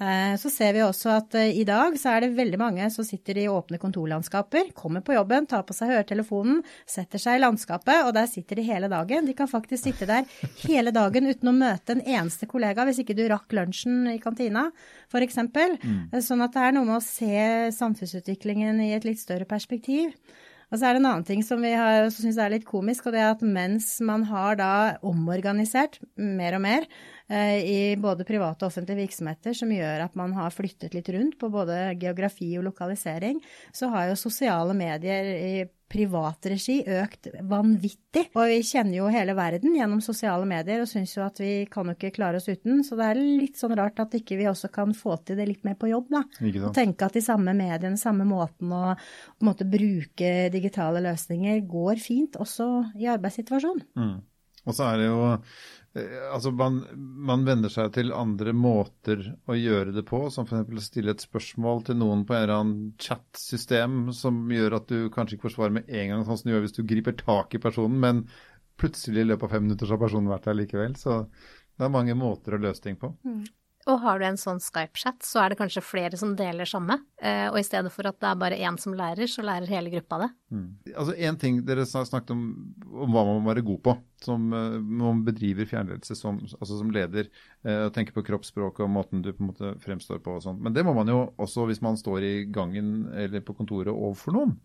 Eh, 0.00 0.34
så 0.40 0.48
ser 0.48 0.72
vi 0.72 0.80
også 0.80 1.10
at 1.12 1.34
eh, 1.36 1.50
i 1.60 1.64
dag 1.68 1.96
så 2.00 2.14
er 2.14 2.24
det 2.24 2.30
veldig 2.38 2.58
mange 2.60 2.86
som 2.92 3.04
sitter 3.04 3.42
i 3.42 3.48
åpne 3.52 3.76
kontorlandskaper, 3.82 4.70
kommer 4.76 5.04
på 5.04 5.12
jobben, 5.12 5.48
tar 5.50 5.66
på 5.68 5.76
seg 5.76 5.92
høretelefonen, 5.92 6.62
setter 6.88 7.20
seg 7.20 7.36
i 7.36 7.42
landskapet, 7.42 8.06
og 8.06 8.14
der 8.16 8.30
sitter 8.30 8.56
de 8.56 8.64
hele 8.64 8.88
dagen. 8.88 9.28
De 9.28 9.36
kan 9.36 9.50
faktisk 9.50 9.90
sitte 9.90 10.08
der 10.08 10.24
hele 10.64 10.94
dagen 10.96 11.28
uten 11.28 11.52
å 11.52 11.56
møte 11.56 11.98
en 11.98 12.04
eneste 12.06 12.48
kollega 12.48 12.86
hvis 12.88 13.02
ikke 13.04 13.18
du 13.18 13.26
rakk 13.28 13.52
lunsjen 13.58 14.06
i 14.14 14.16
kantina, 14.22 14.70
f.eks. 15.12 15.42
Mm. 15.44 15.98
Eh, 16.08 16.22
sånn 16.24 16.46
at 16.46 16.56
det 16.56 16.64
er 16.64 16.78
noe 16.78 16.88
med 16.88 16.96
å 16.96 17.04
se 17.04 17.44
samfunnsutviklingen 17.76 18.80
i 18.86 18.94
et 18.96 19.04
litt 19.04 19.20
større 19.20 19.48
perspektiv. 19.48 20.16
Og 20.70 20.78
så 20.78 20.86
er 20.86 20.94
det 20.94 21.02
en 21.02 21.08
annen 21.10 21.26
ting 21.26 21.40
som 21.42 21.62
vi 21.62 21.72
syns 22.14 22.38
er 22.38 22.52
litt 22.52 22.66
komisk, 22.68 23.08
og 23.08 23.16
det 23.16 23.24
er 23.24 23.32
at 23.32 23.42
mens 23.42 23.96
man 24.06 24.22
har 24.30 24.58
da 24.60 24.72
omorganisert 25.02 25.98
mer 26.14 26.58
og 26.58 26.62
mer, 26.62 26.86
Eh, 27.30 27.58
i 27.62 27.96
både 28.00 28.26
private 28.26 28.64
og 28.64 28.72
offentlige 28.72 29.04
virksomheter 29.04 29.54
som 29.54 29.70
gjør 29.70 30.02
at 30.02 30.16
man 30.18 30.32
har 30.34 30.50
flyttet 30.50 30.96
litt 30.96 31.06
rundt 31.14 31.36
på 31.38 31.50
både 31.52 31.92
geografi 32.00 32.48
og 32.58 32.64
lokalisering, 32.66 33.38
så 33.70 33.86
har 33.92 34.08
jo 34.08 34.16
sosiale 34.18 34.74
medier 34.74 35.28
i 35.30 35.52
privat 35.90 36.46
regi 36.50 36.78
økt 36.86 37.28
vanvittig. 37.50 38.28
Og 38.38 38.46
vi 38.50 38.60
kjenner 38.66 39.00
jo 39.00 39.08
hele 39.12 39.34
verden 39.38 39.74
gjennom 39.76 40.02
sosiale 40.04 40.46
medier 40.48 40.84
og 40.84 40.90
syns 40.90 41.16
jo 41.16 41.24
at 41.26 41.40
vi 41.42 41.66
kan 41.70 41.90
jo 41.90 41.96
ikke 41.96 42.12
klare 42.16 42.40
oss 42.40 42.48
uten. 42.50 42.84
Så 42.86 42.98
det 42.98 43.08
er 43.10 43.20
litt 43.20 43.60
sånn 43.60 43.76
rart 43.78 44.00
at 44.02 44.14
ikke 44.18 44.38
vi 44.40 44.48
også 44.50 44.70
kan 44.72 44.94
få 44.96 45.18
til 45.24 45.40
det 45.40 45.48
litt 45.50 45.66
mer 45.66 45.78
på 45.80 45.90
jobb, 45.90 46.10
da. 46.14 46.24
Og 46.70 46.72
tenke 46.76 47.08
at 47.08 47.18
de 47.18 47.24
samme 47.24 47.54
mediene, 47.56 47.98
samme 48.00 48.26
måten 48.28 48.72
å 48.74 48.94
måte 49.46 49.66
bruke 49.68 50.32
digitale 50.54 51.02
løsninger 51.04 51.62
går 51.70 52.02
fint 52.02 52.38
også 52.40 52.70
i 53.00 53.10
arbeidssituasjonen. 53.10 53.86
Mm. 53.98 54.18
Og 54.68 54.76
så 54.76 54.90
er 54.90 55.00
det 55.00 55.06
jo 55.08 55.20
altså 55.96 56.52
man, 56.54 56.76
man 57.26 57.42
venner 57.46 57.72
seg 57.72 57.90
til 57.96 58.12
andre 58.14 58.52
måter 58.54 59.24
å 59.50 59.56
gjøre 59.58 59.94
det 59.96 60.04
på, 60.06 60.22
som 60.30 60.46
f.eks. 60.46 60.84
stille 60.86 61.16
et 61.16 61.24
spørsmål 61.24 61.82
til 61.88 61.98
noen 61.98 62.22
på 62.28 62.36
en 62.36 62.44
eller 62.44 62.54
annen 62.54 62.92
chat-system 63.02 64.12
som 64.14 64.44
gjør 64.54 64.78
at 64.78 64.92
du 64.92 65.08
kanskje 65.14 65.36
ikke 65.36 65.48
får 65.48 65.56
svar 65.56 65.74
med 65.74 65.90
en 65.90 66.12
gang, 66.12 66.24
sånn 66.26 66.38
som 66.38 66.50
du 66.50 66.54
gjør 66.54 66.66
hvis 66.68 66.78
du 66.78 66.84
griper 66.86 67.18
tak 67.18 67.58
i 67.58 67.62
personen, 67.62 67.98
men 68.02 68.22
plutselig 68.80 69.24
i 69.24 69.30
løpet 69.32 69.48
av 69.48 69.56
fem 69.56 69.66
minutter 69.66 69.88
så 69.88 69.96
har 69.96 70.04
personen 70.04 70.30
vært 70.30 70.46
der 70.46 70.60
likevel. 70.60 70.94
Så 70.96 71.24
det 71.26 71.86
er 71.86 71.92
mange 71.92 72.14
måter 72.18 72.54
å 72.56 72.62
løse 72.62 72.86
ting 72.86 72.96
på. 73.00 73.10
Mm. 73.26 73.42
Og 73.90 73.98
har 74.04 74.20
du 74.20 74.26
en 74.28 74.38
sånn 74.38 74.60
Skype-chat, 74.62 75.24
så 75.26 75.42
er 75.42 75.52
det 75.52 75.58
kanskje 75.58 75.82
flere 75.82 76.18
som 76.20 76.36
deler 76.38 76.68
samme. 76.68 77.00
Eh, 77.18 77.48
og 77.50 77.58
i 77.58 77.66
stedet 77.66 77.90
for 77.92 78.06
at 78.06 78.18
det 78.22 78.28
er 78.28 78.38
bare 78.38 78.58
én 78.62 78.76
som 78.80 78.94
lærer, 78.96 79.26
så 79.30 79.42
lærer 79.46 79.70
hele 79.72 79.90
gruppa 79.92 80.20
det. 80.22 80.28
Mm. 80.54 80.68
Altså 80.92 81.16
Én 81.16 81.38
ting 81.40 81.58
dere 81.66 81.86
snakket 81.88 82.32
om, 82.34 82.44
om 82.86 83.10
hva 83.10 83.24
man 83.26 83.40
må 83.40 83.50
være 83.50 83.66
god 83.66 83.82
på 83.88 83.96
som 84.20 84.50
uh, 84.52 84.76
man 84.76 85.22
bedriver 85.24 85.64
fjernledelse 85.64 86.12
som, 86.18 86.38
altså 86.58 86.76
som 86.76 86.92
leder. 86.94 87.30
Uh, 87.64 87.86
og 87.88 87.94
tenker 87.96 88.14
på 88.16 88.24
kroppsspråket 88.26 88.84
og 88.84 88.92
måten 88.92 89.24
du 89.24 89.32
på 89.32 89.42
en 89.42 89.50
måte 89.50 89.72
fremstår 89.82 90.20
på 90.22 90.36
og 90.36 90.44
sånn. 90.44 90.60
Men 90.62 90.76
det 90.76 90.84
må 90.86 90.94
man 90.96 91.10
jo 91.10 91.22
også 91.40 91.66
hvis 91.70 91.82
man 91.84 91.98
står 91.98 92.26
i 92.26 92.34
gangen 92.52 93.08
eller 93.16 93.42
på 93.44 93.56
kontoret 93.58 93.90
overfor 93.92 94.36
noen. 94.36 94.58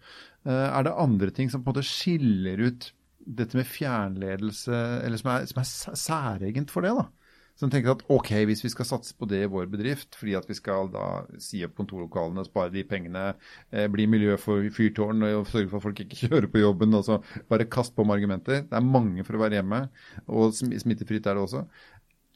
Er 0.46 0.86
det 0.86 0.92
andre 1.02 1.32
ting 1.34 1.50
som 1.50 1.64
på 1.64 1.72
en 1.72 1.74
måte 1.74 1.88
skiller 1.88 2.60
ut 2.68 2.92
dette 3.26 3.58
med 3.58 3.66
fjernledelse, 3.66 4.82
eller 5.02 5.18
som 5.18 5.32
er, 5.34 5.48
som 5.50 5.62
er 5.64 5.96
særegent 5.98 6.74
for 6.74 6.86
det? 6.86 6.92
da? 6.94 7.08
Som 7.56 7.72
tenker 7.72 7.94
at 7.94 8.04
ok, 8.12 8.34
hvis 8.50 8.66
vi 8.66 8.70
skal 8.74 8.88
satse 8.90 9.16
på 9.16 9.28
det 9.32 9.46
i 9.46 9.50
vår 9.52 9.70
bedrift, 9.72 10.18
fordi 10.20 10.34
at 10.36 10.48
vi 10.50 10.58
skal 10.58 10.90
da 10.92 11.06
si 11.40 11.62
opp 11.64 11.78
kontorlokalene, 11.78 12.44
spare 12.44 12.74
de 12.74 12.84
pengene, 12.88 13.30
eh, 13.72 13.88
bli 13.92 14.10
miljø 14.12 14.36
for 14.42 14.66
fyrtårn 14.76 15.24
og 15.30 15.48
sørge 15.48 15.72
for 15.72 15.80
at 15.80 15.86
folk 15.88 16.02
ikke 16.04 16.20
kjører 16.26 16.50
på 16.52 16.64
jobben, 16.66 16.98
altså 17.00 17.22
bare 17.52 17.70
kast 17.72 17.96
på 17.96 18.04
med 18.04 18.20
argumenter. 18.20 18.66
Det 18.68 18.76
er 18.76 18.90
mange 18.90 19.24
for 19.24 19.40
å 19.40 19.44
være 19.46 19.62
hjemme, 19.62 19.86
og 20.28 20.52
smittefritt 20.60 21.32
er 21.32 21.40
det 21.40 21.46
også. 21.48 21.64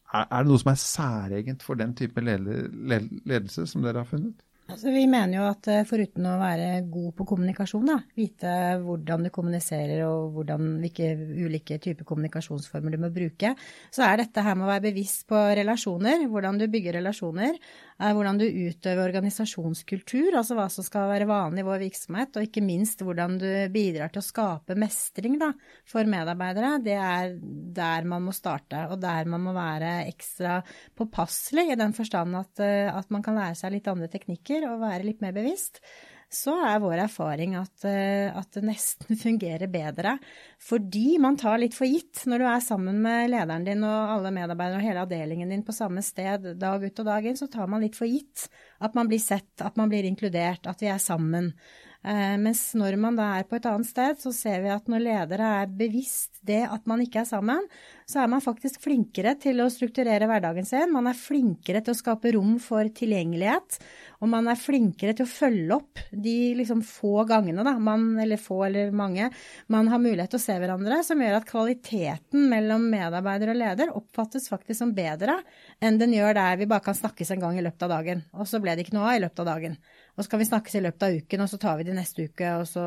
Er, 0.09 0.23
er 0.23 0.45
det 0.45 0.49
noe 0.49 0.63
som 0.63 0.71
er 0.71 0.83
særegent 0.85 1.65
for 1.67 1.79
den 1.79 1.91
type 1.99 2.23
ledelse 2.23 3.67
som 3.69 3.83
dere 3.83 4.05
har 4.05 4.09
funnet? 4.09 4.39
Altså, 4.69 4.91
vi 4.93 5.07
mener 5.09 5.39
jo 5.39 5.45
at 5.49 5.67
eh, 5.71 5.85
foruten 5.87 6.27
å 6.29 6.35
være 6.37 6.67
god 6.93 7.13
på 7.17 7.25
kommunikasjon, 7.31 7.87
da, 7.89 7.95
vite 8.17 8.51
hvordan 8.83 9.25
du 9.25 9.31
kommuniserer 9.33 10.03
og 10.05 10.35
hvordan, 10.35 10.75
hvilke 10.83 11.07
ulike 11.17 11.79
typer 11.81 12.05
kommunikasjonsformer 12.05 12.93
du 12.93 12.99
må 13.01 13.09
bruke, 13.13 13.55
så 13.89 14.05
er 14.05 14.21
dette 14.21 14.43
her 14.45 14.57
med 14.59 14.67
å 14.67 14.69
være 14.69 14.85
bevisst 14.91 15.25
på 15.29 15.41
relasjoner, 15.57 16.27
hvordan 16.29 16.61
du 16.61 16.67
bygger 16.69 16.99
relasjoner, 16.99 17.57
hvordan 17.99 18.37
du 18.39 18.45
utøver 18.47 19.09
organisasjonskultur, 19.09 20.37
altså 20.39 20.55
hva 20.55 20.67
som 20.71 20.85
skal 20.85 21.09
være 21.11 21.27
vanlig 21.27 21.65
i 21.65 21.67
vår 21.67 21.81
virksomhet, 21.83 22.37
og 22.39 22.45
ikke 22.47 22.63
minst 22.63 23.03
hvordan 23.03 23.35
du 23.41 23.47
bidrar 23.73 24.13
til 24.13 24.21
å 24.21 24.27
skape 24.27 24.77
mestring 24.79 25.35
da, 25.41 25.51
for 25.87 26.07
medarbeidere. 26.07 26.77
Det 26.85 26.95
er 26.95 27.33
der 27.75 28.07
man 28.07 28.23
må 28.29 28.35
starte, 28.35 28.85
og 28.87 29.01
der 29.03 29.27
man 29.29 29.43
må 29.43 29.55
være 29.57 30.05
ekstra 30.07 30.61
påpasselig 30.95 31.73
i 31.73 31.79
den 31.79 31.95
forstand 31.97 32.39
at, 32.39 32.63
eh, 32.63 32.87
at 32.87 33.11
man 33.11 33.25
kan 33.25 33.35
lære 33.39 33.59
seg 33.59 33.75
litt 33.75 33.91
andre 33.91 34.07
teknikker 34.11 34.69
og 34.69 34.85
være 34.85 35.09
litt 35.09 35.25
mer 35.25 35.35
bevisst, 35.35 35.83
så 36.29 36.53
er 36.61 36.81
vår 36.81 37.01
erfaring 37.07 37.55
at, 37.57 37.73
eh, 37.89 38.29
at, 38.29 38.51
det 38.53 38.61
nesten 38.67 39.17
fungerer 39.25 39.69
bedre. 39.71 40.17
Fordi 40.61 41.17
man 41.21 41.37
tar 41.41 41.57
litt 41.61 41.77
for 41.77 41.89
gitt 41.89 42.23
når 42.29 42.43
du 42.43 42.47
er 42.51 42.63
sammen 42.63 43.01
med 43.03 43.31
lederen 43.33 43.65
din 43.65 43.83
og 43.87 44.13
alle 44.15 44.33
medarbeidere 44.35 44.81
og 44.81 44.85
hele 44.85 45.05
avdelingen 45.07 45.49
din 45.53 45.65
på 45.65 45.75
samme 45.75 46.03
sted 46.05 46.51
dag 46.61 46.85
ut 46.85 47.03
og 47.03 47.09
dag 47.09 47.25
inn, 47.25 47.39
så 47.39 47.49
tar 47.51 47.69
man 47.71 47.81
litt 47.85 47.97
for 47.97 48.09
gitt 48.09 48.47
at 48.79 48.97
man 48.97 49.09
blir 49.09 49.21
sett, 49.23 49.55
at 49.65 49.79
man 49.79 49.89
blir 49.91 50.07
inkludert, 50.07 50.69
at 50.69 50.81
vi 50.83 50.91
er 50.93 51.01
sammen. 51.01 51.53
Eh, 51.99 52.35
mens 52.39 52.61
når 52.79 52.95
man 52.95 53.17
da 53.19 53.25
er 53.35 53.47
på 53.47 53.57
et 53.57 53.65
annet 53.67 53.89
sted, 53.89 54.19
så 54.21 54.31
ser 54.31 54.61
vi 54.63 54.71
at 54.71 54.87
når 54.87 55.03
ledere 55.03 55.49
er 55.63 55.71
bevisst 55.81 56.39
det 56.47 56.61
at 56.63 56.85
man 56.87 57.01
ikke 57.03 57.25
er 57.25 57.27
sammen, 57.27 57.65
så 58.07 58.21
er 58.23 58.29
man 58.31 58.41
faktisk 58.41 58.79
flinkere 58.85 59.35
til 59.41 59.59
å 59.59 59.67
strukturere 59.69 60.29
hverdagen 60.29 60.65
sin. 60.65 60.93
Man 60.95 61.09
er 61.11 61.17
flinkere 61.19 61.83
til 61.83 61.93
å 61.93 61.99
skape 61.99 62.31
rom 62.37 62.55
for 62.63 62.87
tilgjengelighet, 62.95 63.77
og 64.23 64.31
man 64.31 64.47
er 64.51 64.59
flinkere 64.59 65.13
til 65.17 65.27
å 65.27 65.31
følge 65.31 65.75
opp 65.75 66.01
de 66.11 66.37
liksom 66.57 66.81
få 66.87 67.25
gangene, 67.29 67.67
da, 67.67 67.75
man, 67.83 68.07
eller 68.19 68.39
få 68.39 68.61
eller 68.69 68.95
mange, 68.95 69.27
man 69.67 69.91
har 69.91 70.01
mulighet 70.01 70.33
til 70.33 70.39
å 70.39 70.45
se 70.45 70.55
hverandre, 70.55 71.01
som 71.05 71.19
gjør 71.21 71.37
at 71.41 71.47
kvaliteten 71.51 72.47
mellom 72.51 72.87
medarbeider 72.89 73.53
og 73.53 73.59
leder 73.59 73.93
oppfattes 73.95 74.47
faktisk 74.51 74.79
som 74.79 74.95
bedre 74.95 75.41
enn 75.83 75.99
den 75.99 76.15
gjør 76.15 76.37
der 76.39 76.59
vi 76.59 76.67
bare 76.69 76.87
kan 76.87 76.97
snakkes 76.97 77.35
en 77.35 77.43
gang 77.43 77.59
i 77.59 77.63
løpet 77.65 77.85
av 77.87 77.97
dagen, 77.99 78.23
og 78.31 78.47
så 78.47 78.63
ble 78.63 78.75
det 78.75 78.87
ikke 78.87 78.95
noe 78.95 79.11
av 79.11 79.19
i 79.19 79.23
løpet 79.27 79.43
av 79.43 79.51
dagen. 79.53 79.79
Og 80.15 80.25
så 80.25 80.31
kan 80.31 80.41
vi 80.41 80.49
snakkes 80.49 80.75
i 80.79 80.83
løpet 80.83 81.05
av 81.05 81.19
uken, 81.21 81.45
og 81.45 81.51
så 81.51 81.59
tar 81.61 81.79
vi 81.79 81.87
det 81.87 81.95
neste 81.97 82.25
uke, 82.27 82.55
og 82.59 82.67
så 82.67 82.85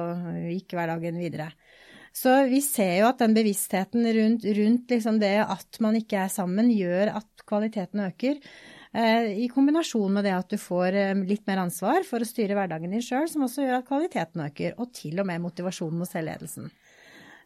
gikk 0.51 0.77
hverdagen 0.77 1.21
videre. 1.21 1.53
Så 2.13 2.35
vi 2.51 2.61
ser 2.61 2.99
jo 3.01 3.09
at 3.09 3.23
den 3.23 3.33
bevisstheten 3.33 4.05
rundt, 4.19 4.45
rundt 4.45 4.93
liksom 4.93 5.19
det 5.23 5.39
at 5.47 5.81
man 5.81 5.97
ikke 5.97 6.27
er 6.27 6.33
sammen, 6.33 6.69
gjør 6.75 7.15
at 7.23 7.45
kvaliteten 7.49 8.05
øker. 8.05 8.41
Eh, 8.93 9.31
I 9.45 9.49
kombinasjon 9.49 10.13
med 10.13 10.27
det 10.29 10.35
at 10.37 10.53
du 10.53 10.59
får 10.61 10.99
eh, 11.01 11.23
litt 11.25 11.47
mer 11.49 11.63
ansvar 11.63 12.05
for 12.05 12.21
å 12.21 12.29
styre 12.29 12.59
hverdagen 12.59 12.93
din 12.93 13.05
sjøl, 13.05 13.25
som 13.33 13.47
også 13.47 13.65
gjør 13.65 13.79
at 13.79 13.89
kvaliteten 13.89 14.45
øker, 14.45 14.77
og 14.77 14.93
til 14.93 15.23
og 15.23 15.29
med 15.31 15.41
motivasjonen 15.47 16.05
og 16.05 16.11
selvledelsen. 16.11 16.69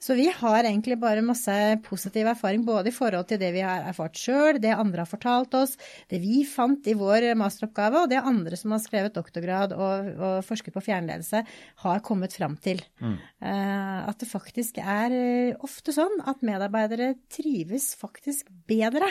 Så 0.03 0.17
vi 0.19 0.27
har 0.33 0.65
egentlig 0.65 0.99
bare 1.01 1.25
masse 1.25 1.55
positiv 1.87 2.29
erfaring 2.31 2.65
både 2.67 2.91
i 2.91 2.95
forhold 2.95 3.29
til 3.31 3.41
det 3.41 3.53
vi 3.55 3.65
har 3.65 3.87
erfart 3.89 4.19
sjøl, 4.21 4.61
det 4.63 4.75
andre 4.75 5.05
har 5.05 5.11
fortalt 5.11 5.55
oss, 5.59 5.77
det 6.11 6.21
vi 6.23 6.43
fant 6.49 6.87
i 6.89 6.97
vår 6.99 7.31
masteroppgave, 7.39 8.05
og 8.05 8.13
det 8.13 8.21
andre 8.21 8.59
som 8.59 8.75
har 8.75 8.83
skrevet 8.85 9.17
doktorgrad 9.17 9.75
og, 9.77 10.11
og 10.17 10.37
forsket 10.47 10.75
på 10.77 10.85
fjernledelse, 10.89 11.43
har 11.85 12.05
kommet 12.07 12.37
fram 12.37 12.57
til. 12.63 12.83
Mm. 13.01 13.17
Uh, 13.43 14.01
at 14.11 14.21
det 14.21 14.31
faktisk 14.31 14.81
er 14.83 15.15
uh, 15.15 15.67
ofte 15.67 15.95
sånn 15.97 16.21
at 16.29 16.45
medarbeidere 16.47 17.15
trives 17.33 17.93
faktisk 17.99 18.51
bedre 18.69 19.11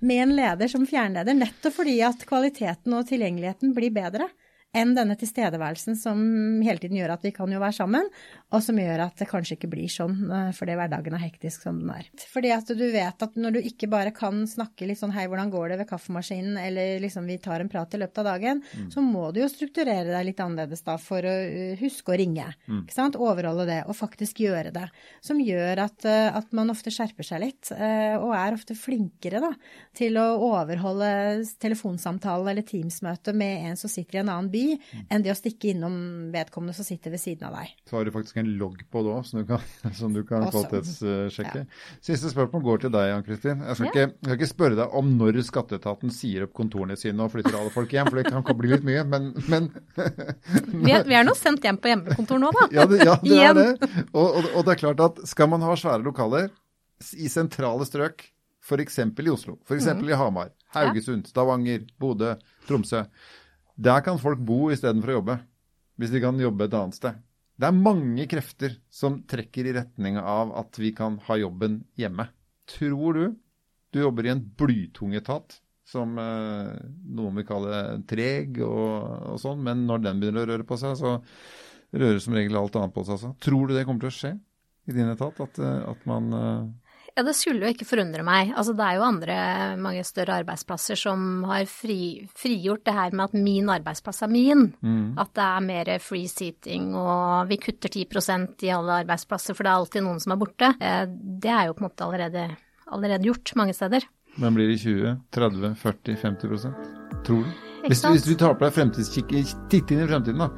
med 0.00 0.26
en 0.26 0.36
leder 0.38 0.70
som 0.72 0.86
fjernleder, 0.88 1.36
nettopp 1.38 1.80
fordi 1.82 1.98
at 2.06 2.24
kvaliteten 2.28 2.96
og 2.96 3.06
tilgjengeligheten 3.10 3.74
blir 3.76 3.94
bedre 3.94 4.28
enn 4.72 4.94
denne 4.96 5.16
tilstedeværelsen 5.20 5.96
som 6.00 6.20
hele 6.64 6.80
tiden 6.80 6.96
gjør 6.96 7.12
at 7.14 7.24
vi 7.26 7.32
kan 7.36 7.50
jo 7.52 7.60
være 7.60 7.76
sammen, 7.76 8.06
og 8.52 8.62
som 8.64 8.78
gjør 8.80 9.04
at 9.04 9.18
det 9.20 9.28
kanskje 9.28 9.58
ikke 9.58 9.68
blir 9.72 9.90
sånn 9.92 10.16
eh, 10.32 10.50
fordi 10.56 10.76
hverdagen 10.78 11.16
er 11.16 11.24
hektisk 11.26 11.66
som 11.66 11.80
den 11.82 11.92
er. 11.92 12.08
Fordi 12.32 12.52
at 12.56 12.72
du 12.72 12.84
vet 12.94 13.26
at 13.26 13.36
når 13.36 13.56
du 13.56 13.60
ikke 13.68 13.90
bare 13.92 14.14
kan 14.16 14.42
snakke 14.48 14.88
litt 14.88 15.00
sånn 15.00 15.12
hei, 15.12 15.26
hvordan 15.28 15.52
går 15.52 15.72
det 15.74 15.78
ved 15.82 15.90
kaffemaskinen, 15.90 16.56
eller 16.60 17.02
liksom 17.04 17.28
vi 17.28 17.36
tar 17.42 17.64
en 17.64 17.72
prat 17.72 17.92
i 17.92 18.00
løpet 18.00 18.22
av 18.22 18.28
dagen, 18.30 18.62
mm. 18.64 18.88
så 18.94 19.04
må 19.04 19.26
du 19.32 19.42
jo 19.42 19.50
strukturere 19.52 20.08
deg 20.08 20.28
litt 20.30 20.40
annerledes 20.40 20.84
da 20.88 20.96
for 21.00 21.20
å 21.20 21.36
eh, 21.44 21.76
huske 21.82 22.14
å 22.14 22.18
ringe. 22.22 22.48
Mm. 22.64 22.86
ikke 22.86 22.96
sant? 22.96 23.20
Overholde 23.20 23.68
det, 23.68 23.82
og 23.84 23.98
faktisk 23.98 24.40
gjøre 24.46 24.72
det. 24.72 24.86
Som 25.20 25.40
gjør 25.44 25.84
at, 25.84 26.08
eh, 26.08 26.30
at 26.32 26.48
man 26.56 26.72
ofte 26.72 26.92
skjerper 26.92 27.28
seg 27.28 27.44
litt, 27.44 27.68
og 27.72 28.32
er 28.36 28.54
ofte 28.54 28.74
flinkere 28.78 29.40
da, 29.42 29.50
til 29.96 30.16
å 30.20 30.24
overholde 30.44 31.08
telefonsamtale 31.62 32.52
eller 32.52 32.64
Teams-møte 32.66 33.34
med 33.36 33.70
en 33.70 33.78
som 33.78 33.90
sitter 33.90 34.18
i 34.18 34.22
en 34.22 34.30
annen 34.32 34.50
by, 34.52 34.61
enn 35.08 35.24
det 35.24 35.32
å 35.32 35.36
stikke 35.38 35.72
innom 35.72 35.94
vedkommende 36.34 36.74
som 36.76 36.86
sitter 36.86 37.14
ved 37.14 37.22
siden 37.22 37.48
av 37.48 37.58
deg. 37.60 37.72
Så 37.88 37.98
har 37.98 38.06
du 38.06 38.12
faktisk 38.14 38.40
en 38.42 38.50
logg 38.60 38.80
på 38.92 39.02
det 39.04 39.12
òg, 39.14 39.26
som 39.28 39.42
du 39.42 39.48
kan, 39.48 39.66
som 40.00 40.16
du 40.16 40.22
kan 40.28 40.46
kvalitetssjekke. 40.48 41.64
Ja. 41.64 41.98
Siste 42.04 42.32
spørsmål 42.32 42.64
går 42.66 42.84
til 42.84 42.94
deg, 42.94 43.08
Jan 43.10 43.26
Kristin. 43.26 43.64
Jeg 43.66 43.78
skal, 43.78 43.88
ja. 43.88 43.92
ikke, 43.92 44.06
jeg 44.08 44.28
skal, 44.28 44.38
ikke, 44.38 44.50
spørre 44.52 44.80
deg 44.82 44.96
om 45.02 45.12
når 45.20 45.40
skatteetaten 45.48 46.14
sier 46.14 46.46
opp 46.46 46.56
kontorene 46.56 46.98
sine 47.00 47.26
og 47.26 47.32
flytter 47.34 47.58
alle 47.58 47.74
folk 47.74 47.92
hjem, 47.94 48.10
for 48.10 48.20
det 48.20 48.32
kan 48.32 48.58
bli 48.58 48.72
litt 48.74 48.86
mye, 48.86 49.04
men, 49.08 49.30
men 49.52 49.70
vi, 49.96 50.92
er, 50.92 51.06
vi, 51.08 51.16
er, 51.16 51.26
nå 51.26 51.36
sendt 51.38 51.64
hjem 51.66 51.80
på 51.82 51.92
hjemmekontor 51.92 52.42
nå, 52.42 52.52
da. 52.56 52.68
ja, 52.78 52.88
det, 52.88 53.02
ja, 53.06 53.16
det 53.22 53.40
er 53.42 53.56
det. 53.58 53.68
Og, 54.12 54.26
og, 54.26 54.50
og 54.52 54.66
det 54.66 54.76
er 54.76 54.82
klart 54.84 55.02
at 55.04 55.22
skal 55.28 55.50
man 55.52 55.64
ha 55.66 55.76
svære 55.78 56.04
lokaler 56.04 56.50
i 57.18 57.28
sentrale 57.32 57.86
strøk, 57.88 58.24
f.eks. 58.62 58.98
i 59.02 59.30
Oslo, 59.32 59.58
f.eks. 59.66 59.88
Mm. 59.90 60.08
i 60.08 60.18
Hamar, 60.18 60.52
Haugesund, 60.76 61.26
Stavanger, 61.30 61.86
Bodø, 62.00 62.36
Tromsø. 62.68 63.04
Der 63.76 64.02
kan 64.04 64.20
folk 64.20 64.40
bo 64.44 64.66
istedenfor 64.72 65.12
å 65.12 65.18
jobbe, 65.20 65.38
hvis 66.00 66.12
de 66.12 66.20
kan 66.22 66.40
jobbe 66.40 66.66
et 66.68 66.76
annet 66.76 66.98
sted. 66.98 67.20
Det 67.56 67.68
er 67.68 67.76
mange 67.76 68.26
krefter 68.30 68.74
som 68.92 69.20
trekker 69.28 69.68
i 69.68 69.74
retning 69.76 70.16
av 70.18 70.52
at 70.58 70.78
vi 70.80 70.90
kan 70.96 71.18
ha 71.28 71.36
jobben 71.38 71.82
hjemme. 72.00 72.26
Tror 72.68 73.18
du 73.18 73.24
du 73.92 74.00
jobber 74.00 74.26
i 74.26 74.32
en 74.32 74.40
blytung 74.56 75.12
etat, 75.14 75.58
som 75.84 76.16
eh, 76.18 76.70
noen 77.12 77.36
vil 77.36 77.44
kalle 77.44 77.80
treg 78.08 78.62
og, 78.64 79.34
og, 79.34 79.36
sånn, 79.42 79.60
men 79.66 79.84
når 79.88 80.06
den 80.06 80.22
begynner 80.22 80.46
å 80.46 80.50
røre 80.54 80.64
på 80.64 80.78
seg, 80.80 80.96
så 80.96 81.18
rører 81.92 82.22
som 82.24 82.36
regel 82.36 82.56
alt 82.56 82.78
annet 82.80 82.94
på 82.94 83.04
seg 83.04 83.18
også. 83.18 83.34
Tror 83.44 83.68
du 83.68 83.74
det 83.76 83.84
kommer 83.84 84.06
til 84.06 84.12
å 84.12 84.16
skje 84.16 84.32
i 84.88 84.96
din 84.96 85.12
etat, 85.12 85.42
at, 85.44 85.60
eh, 85.60 85.82
at 85.92 86.08
man 86.08 86.32
eh, 86.38 86.62
ja, 87.16 87.22
det 87.26 87.34
skulle 87.36 87.66
jo 87.66 87.72
ikke 87.74 87.86
forundre 87.88 88.24
meg. 88.24 88.52
Altså, 88.56 88.72
det 88.76 88.84
er 88.86 88.96
jo 88.96 89.04
andre, 89.04 89.36
mange 89.80 90.04
større 90.06 90.38
arbeidsplasser 90.40 90.98
som 90.98 91.42
har 91.50 91.66
fri, 91.68 92.24
frigjort 92.38 92.84
det 92.88 92.94
her 92.96 93.16
med 93.16 93.26
at 93.26 93.36
min 93.36 93.68
arbeidsplass 93.72 94.24
er 94.24 94.32
min. 94.32 94.70
Mm. 94.80 95.18
At 95.20 95.34
det 95.36 95.44
er 95.44 95.66
mer 95.66 95.92
free 96.04 96.30
seating 96.30 96.92
og 96.96 97.50
vi 97.50 97.60
kutter 97.60 97.92
10% 97.92 98.64
i 98.66 98.72
alle 98.72 99.02
arbeidsplasser, 99.04 99.56
for 99.56 99.66
det 99.66 99.72
er 99.72 99.82
alltid 99.82 100.06
noen 100.06 100.22
som 100.24 100.34
er 100.34 100.40
borte. 100.40 100.72
Eh, 100.80 101.04
det 101.44 101.52
er 101.52 101.68
jo 101.68 101.76
på 101.76 101.84
en 101.84 101.88
måte 101.90 102.06
allerede, 102.08 102.46
allerede 102.88 103.28
gjort 103.28 103.54
mange 103.60 103.76
steder. 103.76 104.08
Men 104.40 104.56
blir 104.56 104.70
det 104.72 104.80
20, 104.80 105.18
30, 105.34 105.74
40, 105.76 106.16
50% 106.16 106.88
Tror 107.26 107.44
du? 107.44 107.52
Hvis, 107.82 108.00
hvis, 108.06 108.24
du 108.24 108.36
tar 108.38 108.54
på 108.56 108.64
deg 108.64 108.74
fremtidskikk, 108.76 109.34
titt 109.70 109.90
inn 109.90 110.04
i 110.04 110.08
fremtiden, 110.08 110.40
da. 110.40 110.48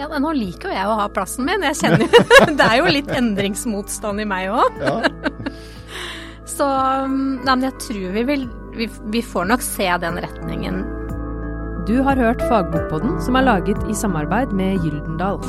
Ja, 0.00 0.08
Nå 0.16 0.32
liker 0.32 0.70
jo 0.70 0.76
jeg 0.78 0.88
å 0.88 0.96
ha 0.96 1.10
plassen 1.12 1.44
min. 1.48 1.66
Jeg 1.68 1.76
kjenner 1.82 2.06
jo 2.06 2.22
Det 2.58 2.66
er 2.66 2.78
jo 2.80 2.94
litt 2.94 3.10
endringsmotstand 3.12 4.24
i 4.24 4.28
meg 4.28 4.54
òg. 4.54 4.80
Ja. 4.80 4.96
Så 6.56 6.66
mm, 6.66 7.44
nei, 7.44 7.52
men 7.52 7.68
jeg 7.68 7.76
tror 7.84 8.16
vi 8.16 8.24
vil 8.32 8.48
vi, 8.74 8.88
vi 9.12 9.22
får 9.22 9.44
nok 9.50 9.62
se 9.62 9.88
den 10.00 10.18
retningen. 10.22 10.82
Du 11.86 12.02
har 12.06 12.16
hørt 12.16 12.42
Fagbokpodden, 12.48 13.18
som 13.24 13.36
er 13.36 13.46
laget 13.48 13.80
i 13.90 13.96
samarbeid 13.96 14.52
med 14.54 14.84
Gyldendal. 14.84 15.40